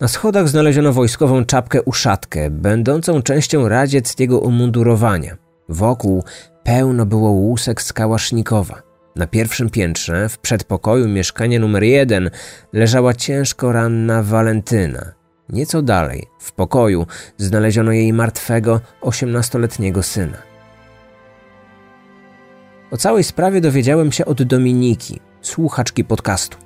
Na 0.00 0.08
schodach 0.08 0.48
znaleziono 0.48 0.92
wojskową 0.92 1.44
czapkę 1.44 1.82
uszatkę, 1.82 2.50
będącą 2.50 3.22
częścią 3.22 3.68
radzieckiego 3.68 4.40
umundurowania. 4.40 5.36
Wokół 5.68 6.24
pełno 6.64 7.06
było 7.06 7.30
łusek 7.30 7.82
z 7.82 7.92
kałasznikowa. 7.92 8.82
Na 9.16 9.26
pierwszym 9.26 9.70
piętrze, 9.70 10.28
w 10.28 10.38
przedpokoju 10.38 11.08
mieszkania 11.08 11.58
numer 11.58 11.82
jeden, 11.82 12.30
leżała 12.72 13.14
ciężko 13.14 13.72
ranna 13.72 14.22
Walentyna. 14.22 15.12
Nieco 15.48 15.82
dalej, 15.82 16.26
w 16.40 16.52
pokoju, 16.52 17.06
znaleziono 17.36 17.92
jej 17.92 18.12
martwego, 18.12 18.80
osiemnastoletniego 19.00 20.02
syna. 20.02 20.47
O 22.90 22.96
całej 22.96 23.24
sprawie 23.24 23.60
dowiedziałem 23.60 24.12
się 24.12 24.24
od 24.24 24.42
Dominiki, 24.42 25.20
słuchaczki 25.42 26.04
podcastu. 26.04 26.58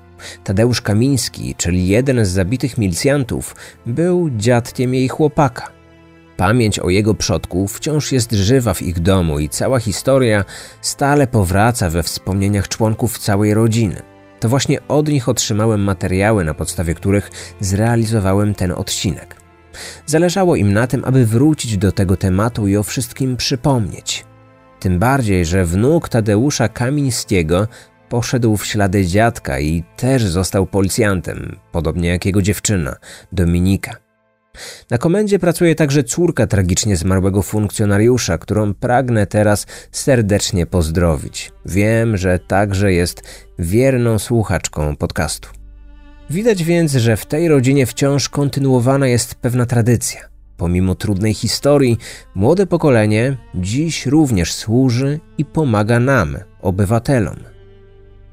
Tadeusz 0.45 0.81
Kamiński, 0.81 1.55
czyli 1.55 1.89
jeden 1.89 2.25
z 2.25 2.29
zabitych 2.29 2.79
milicjantów, 2.79 3.57
był 3.87 4.31
dziadkiem 4.37 4.95
jej 4.95 5.09
chłopaka. 5.09 5.71
Pamięć 6.37 6.79
o 6.79 6.91
jego 6.91 7.15
przodku 7.15 7.69
wciąż 7.69 8.13
jest 8.13 8.33
żywa 8.33 8.75
w 8.75 8.83
ich 8.83 9.01
domu 9.01 9.39
i 9.39 9.49
cała 9.49 9.81
historia 9.81 10.45
stale 10.81 11.27
powraca 11.27 11.91
we 11.91 12.03
wspomnieniach 12.03 12.69
członków 12.69 13.19
całej 13.19 13.55
rodziny. 13.55 14.03
To 14.41 14.49
właśnie 14.49 14.89
od 14.89 15.09
nich 15.09 15.29
otrzymałem 15.29 15.81
materiały, 15.81 16.45
na 16.45 16.55
podstawie 16.55 16.95
których 16.95 17.31
zrealizowałem 17.61 18.55
ten 18.55 18.73
odcinek. 18.73 19.37
Zależało 20.07 20.57
im 20.57 20.73
na 20.73 20.87
tym, 20.87 21.05
aby 21.05 21.27
wrócić 21.27 21.79
do 21.79 21.93
tego 21.93 22.17
tematu 22.17 22.67
i 22.67 22.77
o 22.77 22.83
wszystkim 22.83 23.37
przypomnieć. 23.37 24.25
Tym 24.83 24.99
bardziej, 24.99 25.45
że 25.47 25.65
wnuk 25.65 26.09
Tadeusza 26.09 26.69
Kamińskiego 26.69 27.69
poszedł 28.09 28.57
w 28.57 28.67
ślady 28.67 29.07
dziadka 29.07 29.61
i 29.61 29.85
też 29.97 30.25
został 30.25 30.67
policjantem, 30.67 31.59
podobnie 31.73 32.09
jak 32.09 32.27
jego 32.27 32.43
dziewczyna, 32.43 32.97
Dominika. 33.33 33.97
Na 34.91 34.99
komendzie 34.99 35.39
pracuje 35.39 35.75
także 35.75 36.05
córka 36.05 36.47
tragicznie 36.47 36.97
zmarłego 36.97 37.43
funkcjonariusza, 37.43 38.39
którą 38.39 38.75
pragnę 38.75 39.27
teraz 39.27 39.67
serdecznie 39.93 40.67
pozdrowić. 40.67 41.53
Wiem, 41.67 42.17
że 42.17 42.39
także 42.39 42.93
jest 42.93 43.23
wierną 43.59 44.19
słuchaczką 44.19 44.97
podcastu. 44.97 45.49
Widać 46.31 46.65
więc, 46.65 46.93
że 46.93 47.17
w 47.17 47.27
tej 47.27 47.49
rodzinie 47.49 47.87
wciąż 47.87 48.29
kontynuowana 48.29 49.07
jest 49.07 49.35
pewna 49.35 49.67
tradycja. 49.67 50.32
Pomimo 50.57 50.95
trudnej 50.95 51.35
historii, 51.35 51.99
młode 52.35 52.67
pokolenie 52.67 53.37
dziś 53.55 54.07
również 54.07 54.53
służy 54.53 55.21
i 55.39 55.45
pomaga 55.45 56.01
nam, 56.01 56.37
obywatelom. 56.63 57.37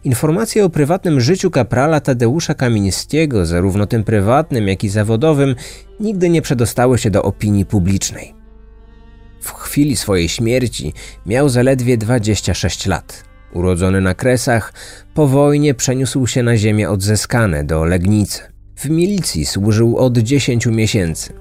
Informacje 0.04 0.66
o 0.66 0.70
prywatnym 0.70 1.22
życiu 1.22 1.52
kaprala 1.52 2.00
Tadeusza 2.00 2.54
Kamińskiego, 2.54 3.46
zarówno 3.46 3.86
tym 3.86 4.04
prywatnym, 4.04 4.68
jak 4.68 4.84
i 4.84 4.90
zawodowym, 4.90 5.56
nigdy 6.00 6.30
nie 6.30 6.42
przedostały 6.42 6.98
się 6.98 7.12
do 7.12 7.24
opinii 7.24 7.66
publicznej. 7.66 8.34
W 9.42 9.52
chwili 9.54 9.96
swojej 9.96 10.30
śmierci 10.30 10.94
miał 11.26 11.50
zaledwie 11.50 11.98
26 11.98 12.86
lat. 12.86 13.24
Urodzony 13.54 14.02
na 14.02 14.14
Kresach, 14.14 14.74
po 15.14 15.28
wojnie 15.28 15.74
przeniósł 15.74 16.28
się 16.28 16.44
na 16.44 16.58
ziemię 16.58 16.90
odzyskane 16.90 17.64
do 17.64 17.86
Legnicy. 17.86 18.42
W 18.76 18.90
milicji 18.90 19.46
służył 19.46 19.98
od 19.98 20.18
10 20.18 20.66
miesięcy. 20.66 21.34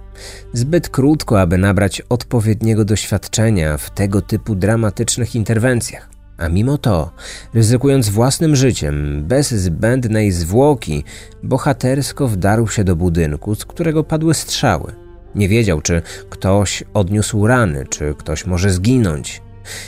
Zbyt 0.52 0.88
krótko, 0.88 1.40
aby 1.40 1.59
nabrać 1.59 2.02
odpowiedniego 2.09 2.85
doświadczenia 2.85 3.76
w 3.76 3.90
tego 3.90 4.22
typu 4.22 4.54
dramatycznych 4.54 5.35
interwencjach. 5.35 6.09
A 6.38 6.48
mimo 6.48 6.78
to, 6.78 7.11
ryzykując 7.54 8.09
własnym 8.09 8.57
życiem, 8.57 9.24
bez 9.24 9.50
zbędnej 9.50 10.33
zwłoki, 10.33 11.04
bohatersko 11.42 12.28
wdarł 12.28 12.68
się 12.68 12.85
do 12.85 12.96
budynku, 12.96 13.54
z 13.54 13.64
którego 13.64 14.04
padły 14.04 14.35
strzały. 14.35 14.92
Nie 15.35 15.48
wiedział, 15.48 15.81
czy 15.81 16.02
ktoś 16.31 16.85
odniósł 16.94 17.46
rany, 17.46 17.87
czy 17.90 18.14
ktoś 18.14 18.46
może 18.46 18.70
zginąć. 18.70 19.42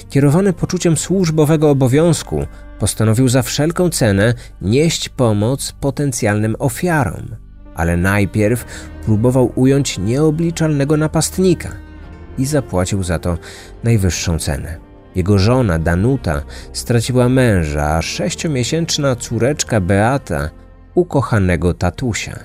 Kierowany 0.09 0.53
poczuciem 0.53 0.97
służbowego 0.97 1.71
obowiązku, 1.71 2.47
postanowił 2.79 3.29
za 3.29 3.43
wszelką 3.43 3.91
cenę 3.91 4.35
nieść 4.63 5.09
pomoc 5.09 5.73
potencjalnym 5.81 6.57
ofiarom. 6.59 7.50
Ale 7.75 7.97
najpierw 7.97 8.65
próbował 9.05 9.53
ująć 9.55 9.99
nieobliczalnego 9.99 10.97
napastnika 10.97 11.69
i 12.39 12.47
zapłacił 12.47 13.03
za 13.03 13.19
to 13.19 13.39
najwyższą 13.85 14.39
cenę. 14.39 14.79
Jego 15.15 15.39
żona 15.39 15.79
Danuta 15.79 16.43
straciła 16.73 17.29
męża, 17.29 17.97
a 17.97 18.03
sześciomiesięczna 18.03 19.17
córeczka 19.17 19.81
Beata 19.81 20.51
ukochanego 20.95 21.75
tatusia. 21.75 22.39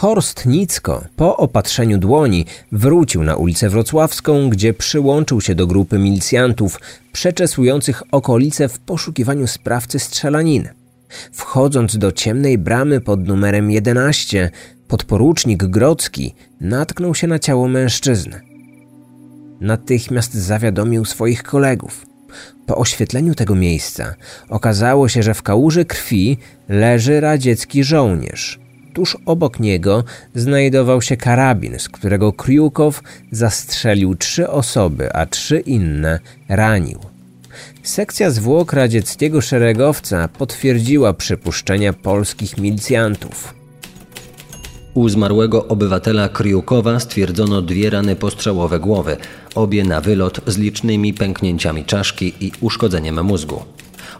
Horst 0.00 0.46
Nicko 0.46 1.04
po 1.16 1.36
opatrzeniu 1.36 1.98
dłoni 1.98 2.46
wrócił 2.72 3.22
na 3.22 3.36
ulicę 3.36 3.68
Wrocławską, 3.68 4.50
gdzie 4.50 4.74
przyłączył 4.74 5.40
się 5.40 5.54
do 5.54 5.66
grupy 5.66 5.98
milicjantów 5.98 6.80
przeczesujących 7.12 8.02
okolice 8.12 8.68
w 8.68 8.78
poszukiwaniu 8.78 9.46
sprawcy 9.46 9.98
strzelaniny. 9.98 10.68
Wchodząc 11.32 11.98
do 11.98 12.12
ciemnej 12.12 12.58
bramy 12.58 13.00
pod 13.00 13.28
numerem 13.28 13.70
11, 13.70 14.50
podporucznik 14.88 15.64
Grodzki 15.64 16.34
natknął 16.60 17.14
się 17.14 17.26
na 17.26 17.38
ciało 17.38 17.68
mężczyzny. 17.68 18.40
Natychmiast 19.60 20.34
zawiadomił 20.34 21.04
swoich 21.04 21.42
kolegów. 21.42 22.06
Po 22.66 22.76
oświetleniu 22.76 23.34
tego 23.34 23.54
miejsca 23.54 24.14
okazało 24.48 25.08
się, 25.08 25.22
że 25.22 25.34
w 25.34 25.42
kałuży 25.42 25.84
krwi 25.84 26.38
leży 26.68 27.20
radziecki 27.20 27.84
żołnierz. 27.84 28.69
Tuż 29.00 29.16
obok 29.26 29.60
niego 29.60 30.04
znajdował 30.34 31.02
się 31.02 31.16
karabin, 31.16 31.78
z 31.78 31.88
którego 31.88 32.32
Kriukow 32.32 33.02
zastrzelił 33.30 34.14
trzy 34.14 34.48
osoby, 34.48 35.12
a 35.12 35.26
trzy 35.26 35.60
inne 35.60 36.20
ranił. 36.48 36.98
Sekcja 37.82 38.30
zwłok 38.30 38.72
radzieckiego 38.72 39.40
szeregowca 39.40 40.28
potwierdziła 40.28 41.12
przypuszczenia 41.12 41.92
polskich 41.92 42.58
milicjantów. 42.58 43.54
U 44.94 45.08
zmarłego 45.08 45.68
obywatela 45.68 46.28
Kriukowa 46.28 47.00
stwierdzono 47.00 47.62
dwie 47.62 47.90
rany 47.90 48.16
postrzałowe 48.16 48.80
głowy, 48.80 49.16
obie 49.54 49.84
na 49.84 50.00
wylot 50.00 50.40
z 50.46 50.58
licznymi 50.58 51.14
pęknięciami 51.14 51.84
czaszki 51.84 52.34
i 52.40 52.52
uszkodzeniem 52.60 53.24
mózgu. 53.24 53.62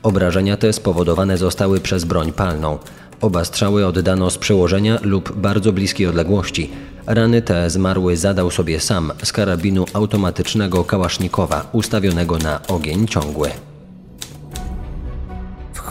Obrażenia 0.02 0.56
te 0.56 0.72
spowodowane 0.72 1.38
zostały 1.38 1.80
przez 1.80 2.04
broń 2.04 2.32
palną. 2.32 2.78
Oba 3.20 3.44
strzały 3.44 3.86
oddano 3.86 4.30
z 4.30 4.38
przełożenia 4.38 4.98
lub 5.02 5.36
bardzo 5.36 5.72
bliskiej 5.72 6.06
odległości. 6.06 6.70
Rany 7.06 7.42
te 7.42 7.70
zmarły 7.70 8.16
zadał 8.16 8.50
sobie 8.50 8.80
sam 8.80 9.12
z 9.22 9.32
karabinu 9.32 9.84
automatycznego 9.92 10.84
Kałasznikowa 10.84 11.68
ustawionego 11.72 12.38
na 12.38 12.60
ogień 12.66 13.06
ciągły 13.06 13.50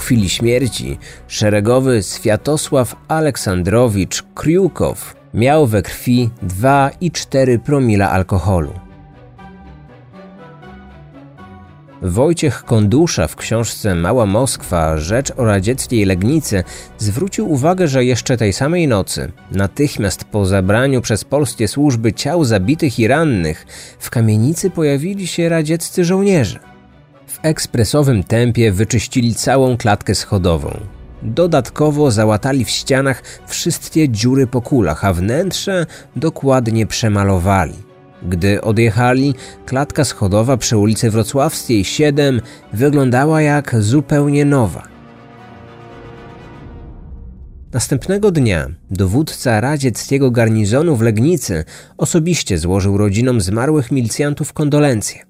chwili 0.10 0.30
śmierci 0.30 0.98
szeregowy 1.28 2.04
Swiatosław 2.04 2.96
Aleksandrowicz 3.08 4.24
Kriukow 4.36 5.16
miał 5.34 5.68
we 5.68 5.82
krwi 5.82 6.30
2,4 6.44 7.60
promila 7.60 8.12
alkoholu. 8.12 8.74
Wojciech 12.02 12.64
Kondusza 12.64 13.28
w 13.28 13.36
książce 13.36 13.96
Mała 13.96 14.26
Moskwa 14.26 14.98
Rzecz 14.98 15.32
o 15.38 15.46
radzieckiej 15.46 16.06
Legnicy 16.06 16.64
zwrócił 16.98 17.52
uwagę, 17.52 17.88
że 17.88 18.06
jeszcze 18.06 18.38
tej 18.38 18.54
samej 18.54 18.88
nocy, 18.88 19.32
natychmiast 19.52 20.24
po 20.24 20.46
zabraniu 20.46 21.02
przez 21.02 21.24
polskie 21.24 21.68
służby 21.68 22.14
ciał 22.14 22.44
zabitych 22.44 23.00
i 23.00 23.08
rannych, 23.08 23.66
w 24.00 24.10
kamienicy 24.10 24.70
pojawili 24.70 25.28
się 25.28 25.50
radzieccy 25.50 26.06
żołnierze. 26.06 26.60
W 27.28 27.40
ekspresowym 27.42 28.24
tempie 28.24 28.72
wyczyścili 28.72 29.36
całą 29.36 29.78
klatkę 29.78 30.16
schodową. 30.16 30.80
Dodatkowo 31.24 32.12
załatali 32.12 32.66
w 32.66 32.70
ścianach 32.70 33.24
wszystkie 33.48 34.10
dziury 34.10 34.48
po 34.48 34.62
kulach, 34.62 35.06
a 35.06 35.14
wnętrze 35.14 35.86
dokładnie 36.16 36.88
przemalowali. 36.88 37.89
Gdy 38.24 38.62
odjechali, 38.62 39.34
klatka 39.66 40.06
schodowa 40.06 40.58
przy 40.58 40.78
ulicy 40.78 41.10
Wrocławskiej 41.10 41.86
7 41.86 42.42
wyglądała 42.74 43.42
jak 43.42 43.76
zupełnie 43.80 44.46
nowa. 44.46 44.88
Następnego 47.74 48.32
dnia 48.32 48.68
dowódca 48.92 49.62
radzieckiego 49.62 50.32
garnizonu 50.32 50.96
w 50.96 51.02
Legnicy 51.02 51.66
osobiście 51.98 52.58
złożył 52.58 52.98
rodzinom 52.98 53.42
zmarłych 53.42 53.92
milicjantów 53.92 54.54
kondolencje. 54.54 55.22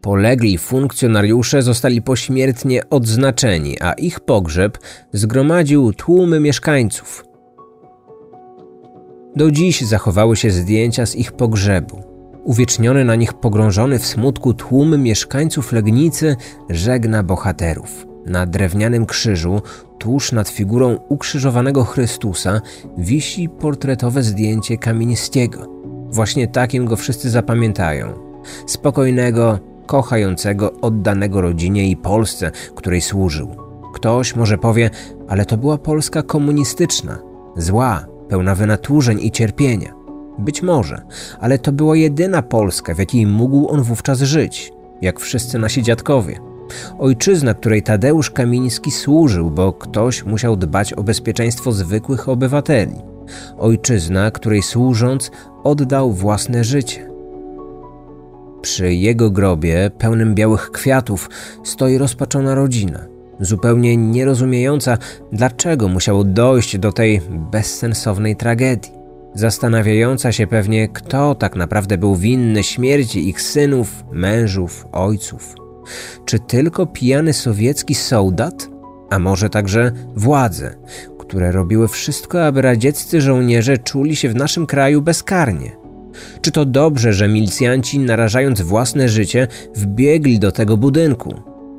Polegli 0.00 0.58
funkcjonariusze 0.58 1.62
zostali 1.62 2.02
pośmiertnie 2.02 2.90
odznaczeni, 2.90 3.80
a 3.80 3.92
ich 3.92 4.20
pogrzeb 4.20 4.78
zgromadził 5.12 5.92
tłumy 5.92 6.40
mieszkańców. 6.40 7.24
Do 9.36 9.50
dziś 9.50 9.80
zachowały 9.80 10.36
się 10.36 10.50
zdjęcia 10.50 11.06
z 11.06 11.16
ich 11.16 11.32
pogrzebu. 11.32 12.07
Uwieczniony 12.48 13.04
na 13.04 13.14
nich 13.14 13.34
pogrążony 13.34 13.98
w 13.98 14.06
smutku 14.06 14.54
tłum 14.54 15.02
mieszkańców 15.02 15.72
Legnicy 15.72 16.36
żegna 16.70 17.22
bohaterów. 17.22 18.06
Na 18.26 18.46
drewnianym 18.46 19.06
krzyżu, 19.06 19.62
tuż 19.98 20.32
nad 20.32 20.48
figurą 20.48 20.98
ukrzyżowanego 21.08 21.84
Chrystusa, 21.84 22.60
wisi 22.98 23.48
portretowe 23.48 24.22
zdjęcie 24.22 24.78
Kamińskiego. 24.78 25.66
Właśnie 26.10 26.48
takim 26.48 26.86
go 26.86 26.96
wszyscy 26.96 27.30
zapamiętają. 27.30 28.12
Spokojnego, 28.66 29.58
kochającego, 29.86 30.72
oddanego 30.80 31.40
rodzinie 31.40 31.90
i 31.90 31.96
Polsce, 31.96 32.50
której 32.74 33.00
służył. 33.00 33.56
Ktoś 33.94 34.36
może 34.36 34.58
powie, 34.58 34.90
ale 35.28 35.44
to 35.44 35.56
była 35.56 35.78
Polska 35.78 36.22
komunistyczna, 36.22 37.18
zła, 37.56 38.06
pełna 38.28 38.54
wynaturzeń 38.54 39.18
i 39.20 39.30
cierpienia. 39.30 39.97
Być 40.38 40.62
może, 40.62 41.02
ale 41.40 41.58
to 41.58 41.72
była 41.72 41.96
jedyna 41.96 42.42
Polska, 42.42 42.94
w 42.94 42.98
jakiej 42.98 43.26
mógł 43.26 43.68
on 43.68 43.82
wówczas 43.82 44.20
żyć, 44.20 44.72
jak 45.02 45.20
wszyscy 45.20 45.58
nasi 45.58 45.82
dziadkowie. 45.82 46.38
Ojczyzna, 46.98 47.54
której 47.54 47.82
Tadeusz 47.82 48.30
Kamiński 48.30 48.90
służył, 48.90 49.50
bo 49.50 49.72
ktoś 49.72 50.24
musiał 50.24 50.56
dbać 50.56 50.92
o 50.92 51.02
bezpieczeństwo 51.02 51.72
zwykłych 51.72 52.28
obywateli. 52.28 52.94
Ojczyzna, 53.58 54.30
której 54.30 54.62
służąc 54.62 55.30
oddał 55.64 56.12
własne 56.12 56.64
życie. 56.64 57.10
Przy 58.62 58.94
jego 58.94 59.30
grobie, 59.30 59.90
pełnym 59.98 60.34
białych 60.34 60.70
kwiatów, 60.70 61.30
stoi 61.64 61.98
rozpaczona 61.98 62.54
rodzina, 62.54 63.06
zupełnie 63.40 63.96
nierozumiejąca, 63.96 64.98
dlaczego 65.32 65.88
musiało 65.88 66.24
dojść 66.24 66.78
do 66.78 66.92
tej 66.92 67.20
bezsensownej 67.50 68.36
tragedii. 68.36 68.97
Zastanawiająca 69.38 70.32
się 70.32 70.46
pewnie, 70.46 70.88
kto 70.88 71.34
tak 71.34 71.56
naprawdę 71.56 71.98
był 71.98 72.16
winny 72.16 72.62
śmierci 72.62 73.28
ich 73.28 73.42
synów, 73.42 74.04
mężów, 74.12 74.86
ojców. 74.92 75.54
Czy 76.24 76.38
tylko 76.38 76.86
pijany 76.86 77.32
sowiecki 77.32 77.94
soldat? 77.94 78.68
A 79.10 79.18
może 79.18 79.50
także 79.50 79.92
władze, 80.16 80.74
które 81.18 81.52
robiły 81.52 81.88
wszystko, 81.88 82.46
aby 82.46 82.62
radzieccy 82.62 83.20
żołnierze 83.20 83.78
czuli 83.78 84.16
się 84.16 84.28
w 84.28 84.34
naszym 84.34 84.66
kraju 84.66 85.02
bezkarnie. 85.02 85.76
Czy 86.40 86.52
to 86.52 86.64
dobrze, 86.64 87.12
że 87.12 87.28
milicjanci, 87.28 87.98
narażając 87.98 88.60
własne 88.60 89.08
życie, 89.08 89.48
wbiegli 89.74 90.38
do 90.38 90.52
tego 90.52 90.76
budynku? 90.76 91.34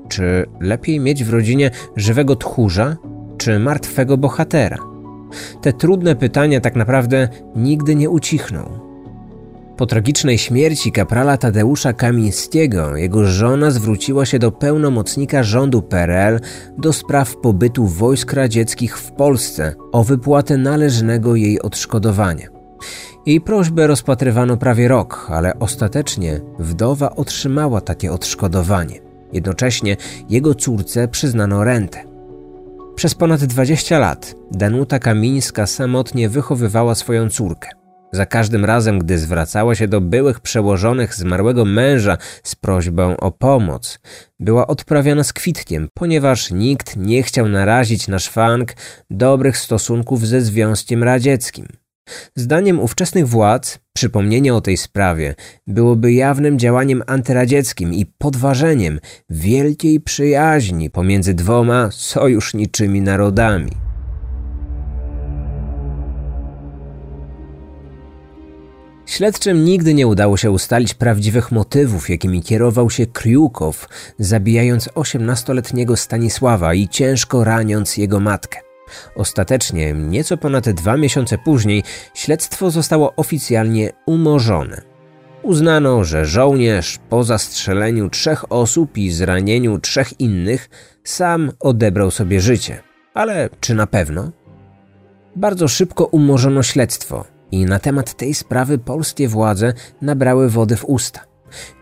Czy 0.09 0.45
lepiej 0.59 0.99
mieć 0.99 1.23
w 1.23 1.29
rodzinie 1.29 1.71
żywego 1.95 2.35
tchórza, 2.35 2.97
czy 3.37 3.59
martwego 3.59 4.17
bohatera? 4.17 4.88
Te 5.61 5.73
trudne 5.73 6.15
pytania 6.15 6.61
tak 6.61 6.75
naprawdę 6.75 7.29
nigdy 7.55 7.95
nie 7.95 8.09
ucichną. 8.09 8.89
Po 9.79 9.85
tragicznej 9.85 10.37
śmierci 10.37 10.91
kaprala 10.91 11.37
Tadeusza 11.37 11.93
Kamińskiego, 11.93 12.95
jego 12.95 13.25
żona 13.25 13.71
zwróciła 13.71 14.25
się 14.25 14.39
do 14.39 14.51
pełnomocnika 14.51 15.43
rządu 15.43 15.81
PRL 15.81 16.39
do 16.77 16.93
spraw 16.93 17.35
pobytu 17.37 17.85
wojsk 17.85 18.33
radzieckich 18.33 18.97
w 18.97 19.11
Polsce 19.11 19.75
o 19.91 20.03
wypłatę 20.03 20.57
należnego 20.57 21.35
jej 21.35 21.61
odszkodowania. 21.61 22.47
Jej 23.25 23.41
prośbę 23.41 23.87
rozpatrywano 23.87 24.57
prawie 24.57 24.87
rok, 24.87 25.27
ale 25.29 25.59
ostatecznie 25.59 26.41
wdowa 26.59 27.15
otrzymała 27.15 27.81
takie 27.81 28.11
odszkodowanie. 28.11 28.99
Jednocześnie 29.33 29.97
jego 30.29 30.55
córce 30.55 31.07
przyznano 31.07 31.63
rentę. 31.63 32.08
Przez 32.99 33.15
ponad 33.15 33.43
20 33.43 33.99
lat 33.99 34.35
Danuta 34.51 34.99
Kamińska 34.99 35.67
samotnie 35.67 36.29
wychowywała 36.29 36.95
swoją 36.95 37.29
córkę. 37.29 37.69
Za 38.12 38.25
każdym 38.25 38.65
razem, 38.65 38.99
gdy 38.99 39.17
zwracała 39.17 39.75
się 39.75 39.88
do 39.88 40.01
byłych 40.01 40.39
przełożonych 40.39 41.15
zmarłego 41.15 41.65
męża 41.65 42.17
z 42.43 42.55
prośbą 42.55 43.17
o 43.17 43.31
pomoc, 43.31 43.99
była 44.39 44.67
odprawiana 44.67 45.23
z 45.23 45.33
kwitkiem, 45.33 45.88
ponieważ 45.93 46.51
nikt 46.51 46.97
nie 46.97 47.23
chciał 47.23 47.49
narazić 47.49 48.07
na 48.07 48.19
szwank 48.19 48.73
dobrych 49.09 49.57
stosunków 49.57 50.27
ze 50.27 50.41
Związkiem 50.41 51.03
Radzieckim. 51.03 51.67
Zdaniem 52.35 52.79
ówczesnych 52.79 53.27
władz, 53.27 53.79
przypomnienie 53.93 54.53
o 54.53 54.61
tej 54.61 54.77
sprawie 54.77 55.35
byłoby 55.67 56.13
jawnym 56.13 56.59
działaniem 56.59 57.03
antyradzieckim 57.07 57.93
i 57.93 58.05
podważeniem 58.05 58.99
wielkiej 59.29 59.99
przyjaźni 59.99 60.89
pomiędzy 60.89 61.33
dwoma 61.33 61.91
sojuszniczymi 61.91 63.01
narodami. 63.01 63.71
Śledczym 69.05 69.65
nigdy 69.65 69.93
nie 69.93 70.07
udało 70.07 70.37
się 70.37 70.51
ustalić 70.51 70.93
prawdziwych 70.93 71.51
motywów, 71.51 72.09
jakimi 72.09 72.43
kierował 72.43 72.89
się 72.89 73.07
Kriukow, 73.07 73.87
zabijając 74.19 74.89
18-letniego 74.89 75.95
Stanisława 75.95 76.73
i 76.73 76.87
ciężko 76.87 77.43
raniąc 77.43 77.97
jego 77.97 78.19
matkę. 78.19 78.68
Ostatecznie, 79.15 79.93
nieco 79.93 80.38
ponad 80.38 80.69
dwa 80.69 80.97
miesiące 80.97 81.38
później, 81.38 81.84
śledztwo 82.13 82.71
zostało 82.71 83.15
oficjalnie 83.15 83.89
umorzone. 84.06 84.82
Uznano, 85.43 86.04
że 86.04 86.25
żołnierz 86.25 86.99
po 87.10 87.23
zastrzeleniu 87.23 88.10
trzech 88.10 88.52
osób 88.52 88.97
i 88.97 89.12
zranieniu 89.12 89.80
trzech 89.80 90.19
innych 90.19 90.69
sam 91.04 91.52
odebrał 91.60 92.12
sobie 92.12 92.41
życie. 92.41 92.84
Ale 93.13 93.49
czy 93.60 93.75
na 93.75 93.88
pewno? 93.88 94.32
Bardzo 95.36 95.67
szybko 95.67 96.06
umorzono 96.06 96.63
śledztwo 96.63 97.25
i 97.52 97.65
na 97.65 97.80
temat 97.80 98.13
tej 98.13 98.34
sprawy 98.34 98.78
polskie 98.78 99.28
władze 99.28 99.73
nabrały 100.02 100.49
wody 100.49 100.75
w 100.75 100.86
usta. 100.86 101.28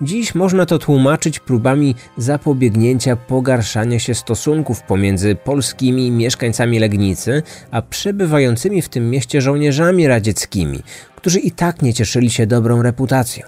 Dziś 0.01 0.36
można 0.36 0.65
to 0.65 0.80
tłumaczyć 0.80 1.39
próbami 1.39 1.95
zapobiegnięcia 2.17 3.15
pogarszania 3.15 3.99
się 3.99 4.15
stosunków 4.15 4.82
pomiędzy 4.82 5.36
polskimi 5.36 6.12
mieszkańcami 6.12 6.80
Legnicy, 6.80 7.43
a 7.71 7.82
przebywającymi 7.82 8.82
w 8.82 8.89
tym 8.89 9.10
mieście 9.10 9.41
żołnierzami 9.41 10.08
radzieckimi, 10.08 10.84
którzy 11.15 11.39
i 11.39 11.51
tak 11.51 11.82
nie 11.82 11.93
cieszyli 11.93 12.30
się 12.30 12.47
dobrą 12.47 12.82
reputacją. 12.82 13.47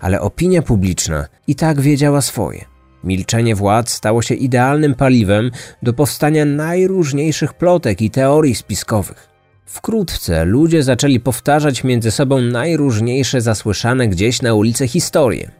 Ale 0.00 0.20
opinia 0.20 0.62
publiczna 0.62 1.26
i 1.46 1.54
tak 1.54 1.80
wiedziała 1.80 2.20
swoje. 2.20 2.64
Milczenie 3.04 3.54
władz 3.54 3.90
stało 3.90 4.22
się 4.22 4.34
idealnym 4.34 4.94
paliwem 4.94 5.50
do 5.82 5.92
powstania 5.92 6.44
najróżniejszych 6.44 7.54
plotek 7.54 8.02
i 8.02 8.10
teorii 8.10 8.54
spiskowych. 8.54 9.35
Wkrótce 9.66 10.44
ludzie 10.44 10.82
zaczęli 10.82 11.20
powtarzać 11.20 11.84
między 11.84 12.10
sobą 12.10 12.40
najróżniejsze 12.40 13.40
zasłyszane 13.40 14.08
gdzieś 14.08 14.42
na 14.42 14.54
ulicy 14.54 14.88
historie. 14.88 15.50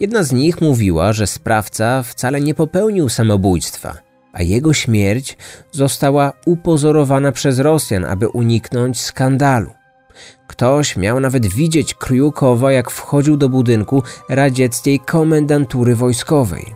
Jedna 0.00 0.22
z 0.22 0.32
nich 0.32 0.60
mówiła, 0.60 1.12
że 1.12 1.26
sprawca 1.26 2.02
wcale 2.02 2.40
nie 2.40 2.54
popełnił 2.54 3.08
samobójstwa, 3.08 3.96
a 4.32 4.42
jego 4.42 4.72
śmierć 4.72 5.36
została 5.72 6.32
upozorowana 6.46 7.32
przez 7.32 7.58
Rosjan, 7.58 8.04
aby 8.04 8.28
uniknąć 8.28 9.00
skandalu. 9.00 9.70
Ktoś 10.46 10.96
miał 10.96 11.20
nawet 11.20 11.46
widzieć 11.46 11.94
Kryukowa, 11.94 12.72
jak 12.72 12.90
wchodził 12.90 13.36
do 13.36 13.48
budynku 13.48 14.02
radzieckiej 14.28 15.00
komendantury 15.00 15.96
wojskowej. 15.96 16.74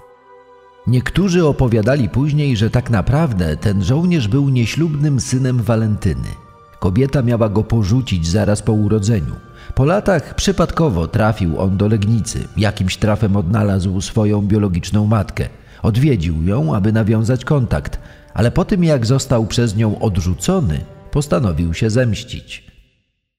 Niektórzy 0.87 1.46
opowiadali 1.46 2.08
później, 2.08 2.56
że 2.56 2.70
tak 2.70 2.90
naprawdę 2.90 3.56
ten 3.56 3.84
żołnierz 3.84 4.28
był 4.28 4.48
nieślubnym 4.48 5.20
synem 5.20 5.62
Walentyny. 5.62 6.43
Kobieta 6.85 7.23
miała 7.23 7.49
go 7.49 7.64
porzucić 7.64 8.27
zaraz 8.27 8.62
po 8.62 8.73
urodzeniu. 8.73 9.35
Po 9.75 9.85
latach 9.85 10.35
przypadkowo 10.35 11.09
trafił 11.09 11.61
on 11.61 11.77
do 11.77 11.88
Legnicy. 11.88 12.49
Jakimś 12.57 12.97
trafem 12.97 13.37
odnalazł 13.37 14.01
swoją 14.01 14.42
biologiczną 14.42 15.07
matkę. 15.07 15.49
Odwiedził 15.83 16.42
ją, 16.42 16.75
aby 16.75 16.92
nawiązać 16.92 17.44
kontakt, 17.44 17.99
ale 18.35 18.51
po 18.51 18.64
tym 18.64 18.85
jak 18.85 19.07
został 19.07 19.47
przez 19.47 19.77
nią 19.77 19.99
odrzucony, 19.99 20.81
postanowił 21.11 21.75
się 21.75 21.90
zemścić. 21.90 22.64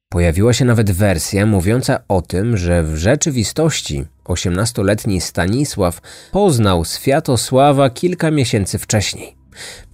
Pojawiła 0.09 0.53
się 0.53 0.65
nawet 0.65 0.91
wersja 0.91 1.45
mówiąca 1.45 1.99
o 2.07 2.21
tym, 2.21 2.57
że 2.57 2.83
w 2.83 2.95
rzeczywistości 2.95 4.05
18-letni 4.23 5.21
Stanisław 5.21 6.01
poznał 6.31 6.85
Swiatosława 6.85 7.89
kilka 7.89 8.31
miesięcy 8.31 8.77
wcześniej. 8.77 9.44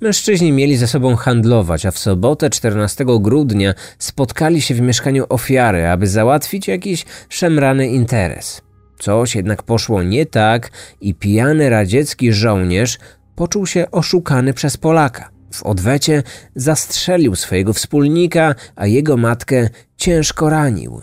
Mężczyźni 0.02 0.52
mieli 0.52 0.78
ze 0.78 0.88
sobą 0.88 1.16
handlować, 1.16 1.86
a 1.86 1.92
w 1.92 2.00
sobotę 2.00 2.50
14 2.50 3.06
grudnia 3.20 3.74
spotkali 4.00 4.62
się 4.62 4.76
w 4.76 4.82
mieszkaniu 4.82 5.26
ofiary, 5.30 5.88
aby 5.88 6.08
załatwić 6.08 6.68
jakiś 6.68 7.06
szemrany 7.30 7.88
interes. 7.88 8.62
Coś 9.00 9.36
jednak 9.36 9.64
poszło 9.64 10.04
nie 10.04 10.26
tak 10.26 10.72
i 11.02 11.16
pijany 11.16 11.70
radziecki 11.70 12.34
żołnierz 12.34 12.98
poczuł 13.36 13.66
się 13.66 13.92
oszukany 13.92 14.54
przez 14.54 14.78
Polaka. 14.78 15.30
W 15.54 15.64
odwecie 15.64 16.24
zastrzelił 16.56 17.36
swojego 17.36 17.74
wspólnika, 17.74 18.56
a 18.76 18.88
jego 18.88 19.18
matkę 19.18 19.70
ciężko 19.98 20.50
ranił. 20.50 21.02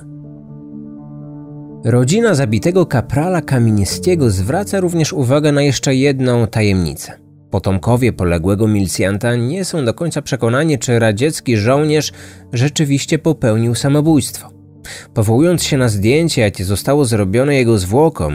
Rodzina 1.84 2.34
zabitego 2.34 2.86
kaprala 2.86 3.42
Kamińskiego 3.42 4.30
zwraca 4.30 4.80
również 4.80 5.12
uwagę 5.12 5.52
na 5.52 5.62
jeszcze 5.62 5.94
jedną 5.94 6.46
tajemnicę. 6.46 7.27
Potomkowie 7.50 8.12
poległego 8.12 8.68
milicjanta 8.68 9.36
nie 9.36 9.64
są 9.64 9.84
do 9.84 9.94
końca 9.94 10.22
przekonani, 10.22 10.78
czy 10.78 10.98
radziecki 10.98 11.56
żołnierz 11.56 12.12
rzeczywiście 12.52 13.18
popełnił 13.18 13.74
samobójstwo. 13.74 14.50
Powołując 15.14 15.62
się 15.62 15.76
na 15.76 15.88
zdjęcie, 15.88 16.42
jakie 16.42 16.64
zostało 16.64 17.04
zrobione 17.04 17.54
jego 17.54 17.78
zwłoką, 17.78 18.32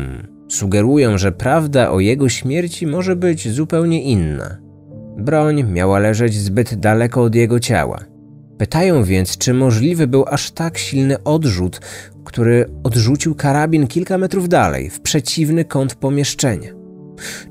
sugerują, 0.49 1.17
że 1.17 1.32
prawda 1.32 1.91
o 1.91 1.99
jego 1.99 2.30
śmierci 2.30 2.88
może 2.88 3.15
być 3.15 3.49
zupełnie 3.49 4.04
inna. 4.04 4.58
Broń 5.17 5.63
miała 5.63 5.99
leżeć 5.99 6.34
zbyt 6.34 6.76
daleko 6.76 7.23
od 7.23 7.36
jego 7.36 7.60
ciała. 7.60 8.06
Pytają 8.58 9.04
więc, 9.04 9.38
czy 9.38 9.54
możliwy 9.54 10.08
był 10.08 10.26
aż 10.28 10.52
tak 10.52 10.78
silny 10.78 11.23
odrzut, 11.23 11.80
który 12.26 12.65
odrzucił 12.84 13.36
karabin 13.36 13.88
kilka 13.88 14.17
metrów 14.17 14.49
dalej, 14.49 14.89
w 14.89 15.02
przeciwny 15.02 15.65
kąt 15.65 15.95
pomieszczenia. 15.95 16.83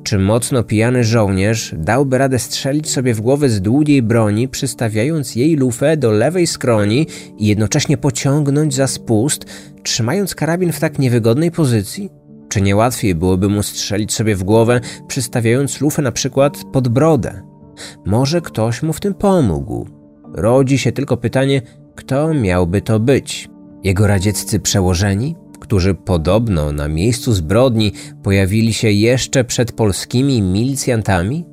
Czy 0.03 0.19
mocno 0.19 0.63
pijany 0.63 1.05
żołnierz 1.05 1.75
dałby 1.79 2.19
radę 2.19 2.39
strzelić 2.39 2.91
sobie 2.91 3.15
w 3.15 3.21
głowę 3.21 3.49
z 3.49 3.61
długiej 3.61 4.03
broni, 4.03 4.49
przystawiając 4.49 5.37
jej 5.37 5.57
lufę 5.57 5.97
do 5.97 6.11
lewej 6.11 6.47
skroni 6.47 7.07
i 7.39 7.47
jednocześnie 7.47 7.97
pociągnąć 7.97 8.75
za 8.75 8.87
spust, 8.87 9.45
trzymając 9.83 10.35
karabin 10.35 10.73
w 10.73 10.81
tak 10.81 10.99
niewygodnej 10.99 11.51
pozycji? 11.51 12.11
Czy 12.49 12.61
nie 12.61 12.77
łatwiej 12.77 13.15
byłoby 13.15 13.49
mu 13.49 13.63
strzelić 13.63 14.13
sobie 14.13 14.37
w 14.37 14.45
głowę, 14.45 14.81
przystawiając 15.09 15.81
lufę 15.81 16.03
na 16.03 16.13
przykład 16.13 16.59
pod 16.73 16.89
brodę? 16.89 17.43
Może 18.07 18.41
ktoś 18.41 18.83
mu 18.83 18.93
w 18.93 19.01
tym 19.01 19.15
pomógł. 19.15 19.87
Rodzi 20.35 20.79
się 20.79 20.93
tylko 20.93 21.17
pytanie, 21.17 21.63
kto 21.95 22.35
miałby 22.35 22.81
to 22.81 23.01
być? 23.01 23.49
Jego 23.85 24.07
radzieccy 24.07 24.61
przełożeni? 24.61 25.37
Którzy 25.73 25.95
podobno 25.95 26.73
na 26.73 26.89
miejscu 26.89 27.33
zbrodni 27.33 27.93
pojawili 28.23 28.75
się 28.75 28.91
jeszcze 28.91 29.45
przed 29.45 29.73
polskimi 29.73 30.43
milicjantami? 30.43 31.47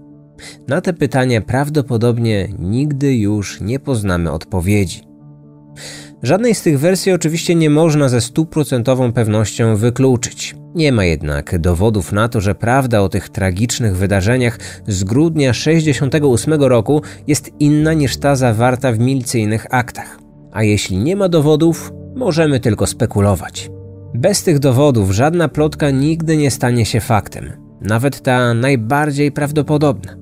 Na 0.68 0.82
te 0.82 0.94
pytania 0.94 1.42
prawdopodobnie 1.42 2.50
nigdy 2.60 3.16
już 3.16 3.62
nie 3.62 3.80
poznamy 3.80 4.32
odpowiedzi. 4.32 5.02
Żadnej 6.24 6.56
z 6.56 6.62
tych 6.62 6.80
wersji 6.80 7.12
oczywiście 7.12 7.56
nie 7.56 7.70
można 7.70 8.10
ze 8.10 8.22
stuprocentową 8.22 9.14
pewnością 9.14 9.76
wykluczyć. 9.76 10.56
Nie 10.76 10.92
ma 10.92 11.06
jednak 11.06 11.60
dowodów 11.60 12.12
na 12.12 12.30
to, 12.30 12.42
że 12.42 12.56
prawda 12.56 13.02
o 13.02 13.10
tych 13.10 13.30
tragicznych 13.30 13.98
wydarzeniach 13.98 14.60
z 14.88 15.04
grudnia 15.04 15.54
68 15.54 16.54
roku 16.54 17.02
jest 17.28 17.52
inna 17.60 17.94
niż 17.94 18.18
ta 18.18 18.36
zawarta 18.36 18.92
w 18.92 19.00
milicyjnych 19.00 19.66
aktach. 19.70 20.20
A 20.52 20.64
jeśli 20.64 20.98
nie 20.98 21.16
ma 21.16 21.30
dowodów, 21.30 21.92
możemy 22.16 22.60
tylko 22.60 22.88
spekulować. 22.88 23.70
Bez 24.14 24.44
tych 24.44 24.60
dowodów 24.60 25.12
żadna 25.12 25.48
plotka 25.48 25.92
nigdy 25.92 26.38
nie 26.38 26.52
stanie 26.52 26.86
się 26.86 27.00
faktem, 27.00 27.52
nawet 27.82 28.22
ta 28.22 28.54
najbardziej 28.54 29.32
prawdopodobna. 29.32 30.16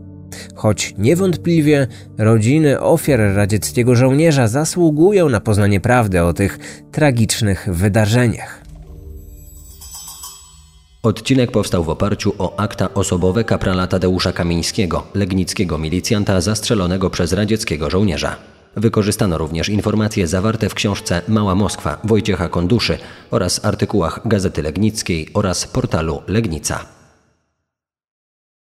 Choć 0.55 0.93
niewątpliwie 0.97 1.87
rodziny 2.17 2.79
ofiar 2.79 3.19
radzieckiego 3.19 3.95
żołnierza 3.95 4.47
zasługują 4.47 5.29
na 5.29 5.39
poznanie 5.39 5.79
prawdy 5.79 6.23
o 6.23 6.33
tych 6.33 6.59
tragicznych 6.91 7.67
wydarzeniach. 7.71 8.61
Odcinek 11.03 11.51
powstał 11.51 11.83
w 11.83 11.89
oparciu 11.89 12.33
o 12.37 12.59
akta 12.59 12.93
osobowe 12.93 13.43
kaprala 13.43 13.87
Tadeusza 13.87 14.31
Kamińskiego, 14.33 15.07
legnickiego 15.13 15.77
milicjanta 15.77 16.41
zastrzelonego 16.41 17.09
przez 17.09 17.33
radzieckiego 17.33 17.89
żołnierza. 17.89 18.56
Wykorzystano 18.77 19.37
również 19.37 19.69
informacje 19.69 20.27
zawarte 20.27 20.69
w 20.69 20.73
książce 20.73 21.21
Mała 21.27 21.55
Moskwa 21.55 21.97
Wojciecha 22.03 22.49
Konduszy 22.49 22.97
oraz 23.31 23.65
artykułach 23.65 24.19
Gazety 24.25 24.61
Legnickiej 24.61 25.27
oraz 25.33 25.67
portalu 25.67 26.21
Legnica. 26.27 26.96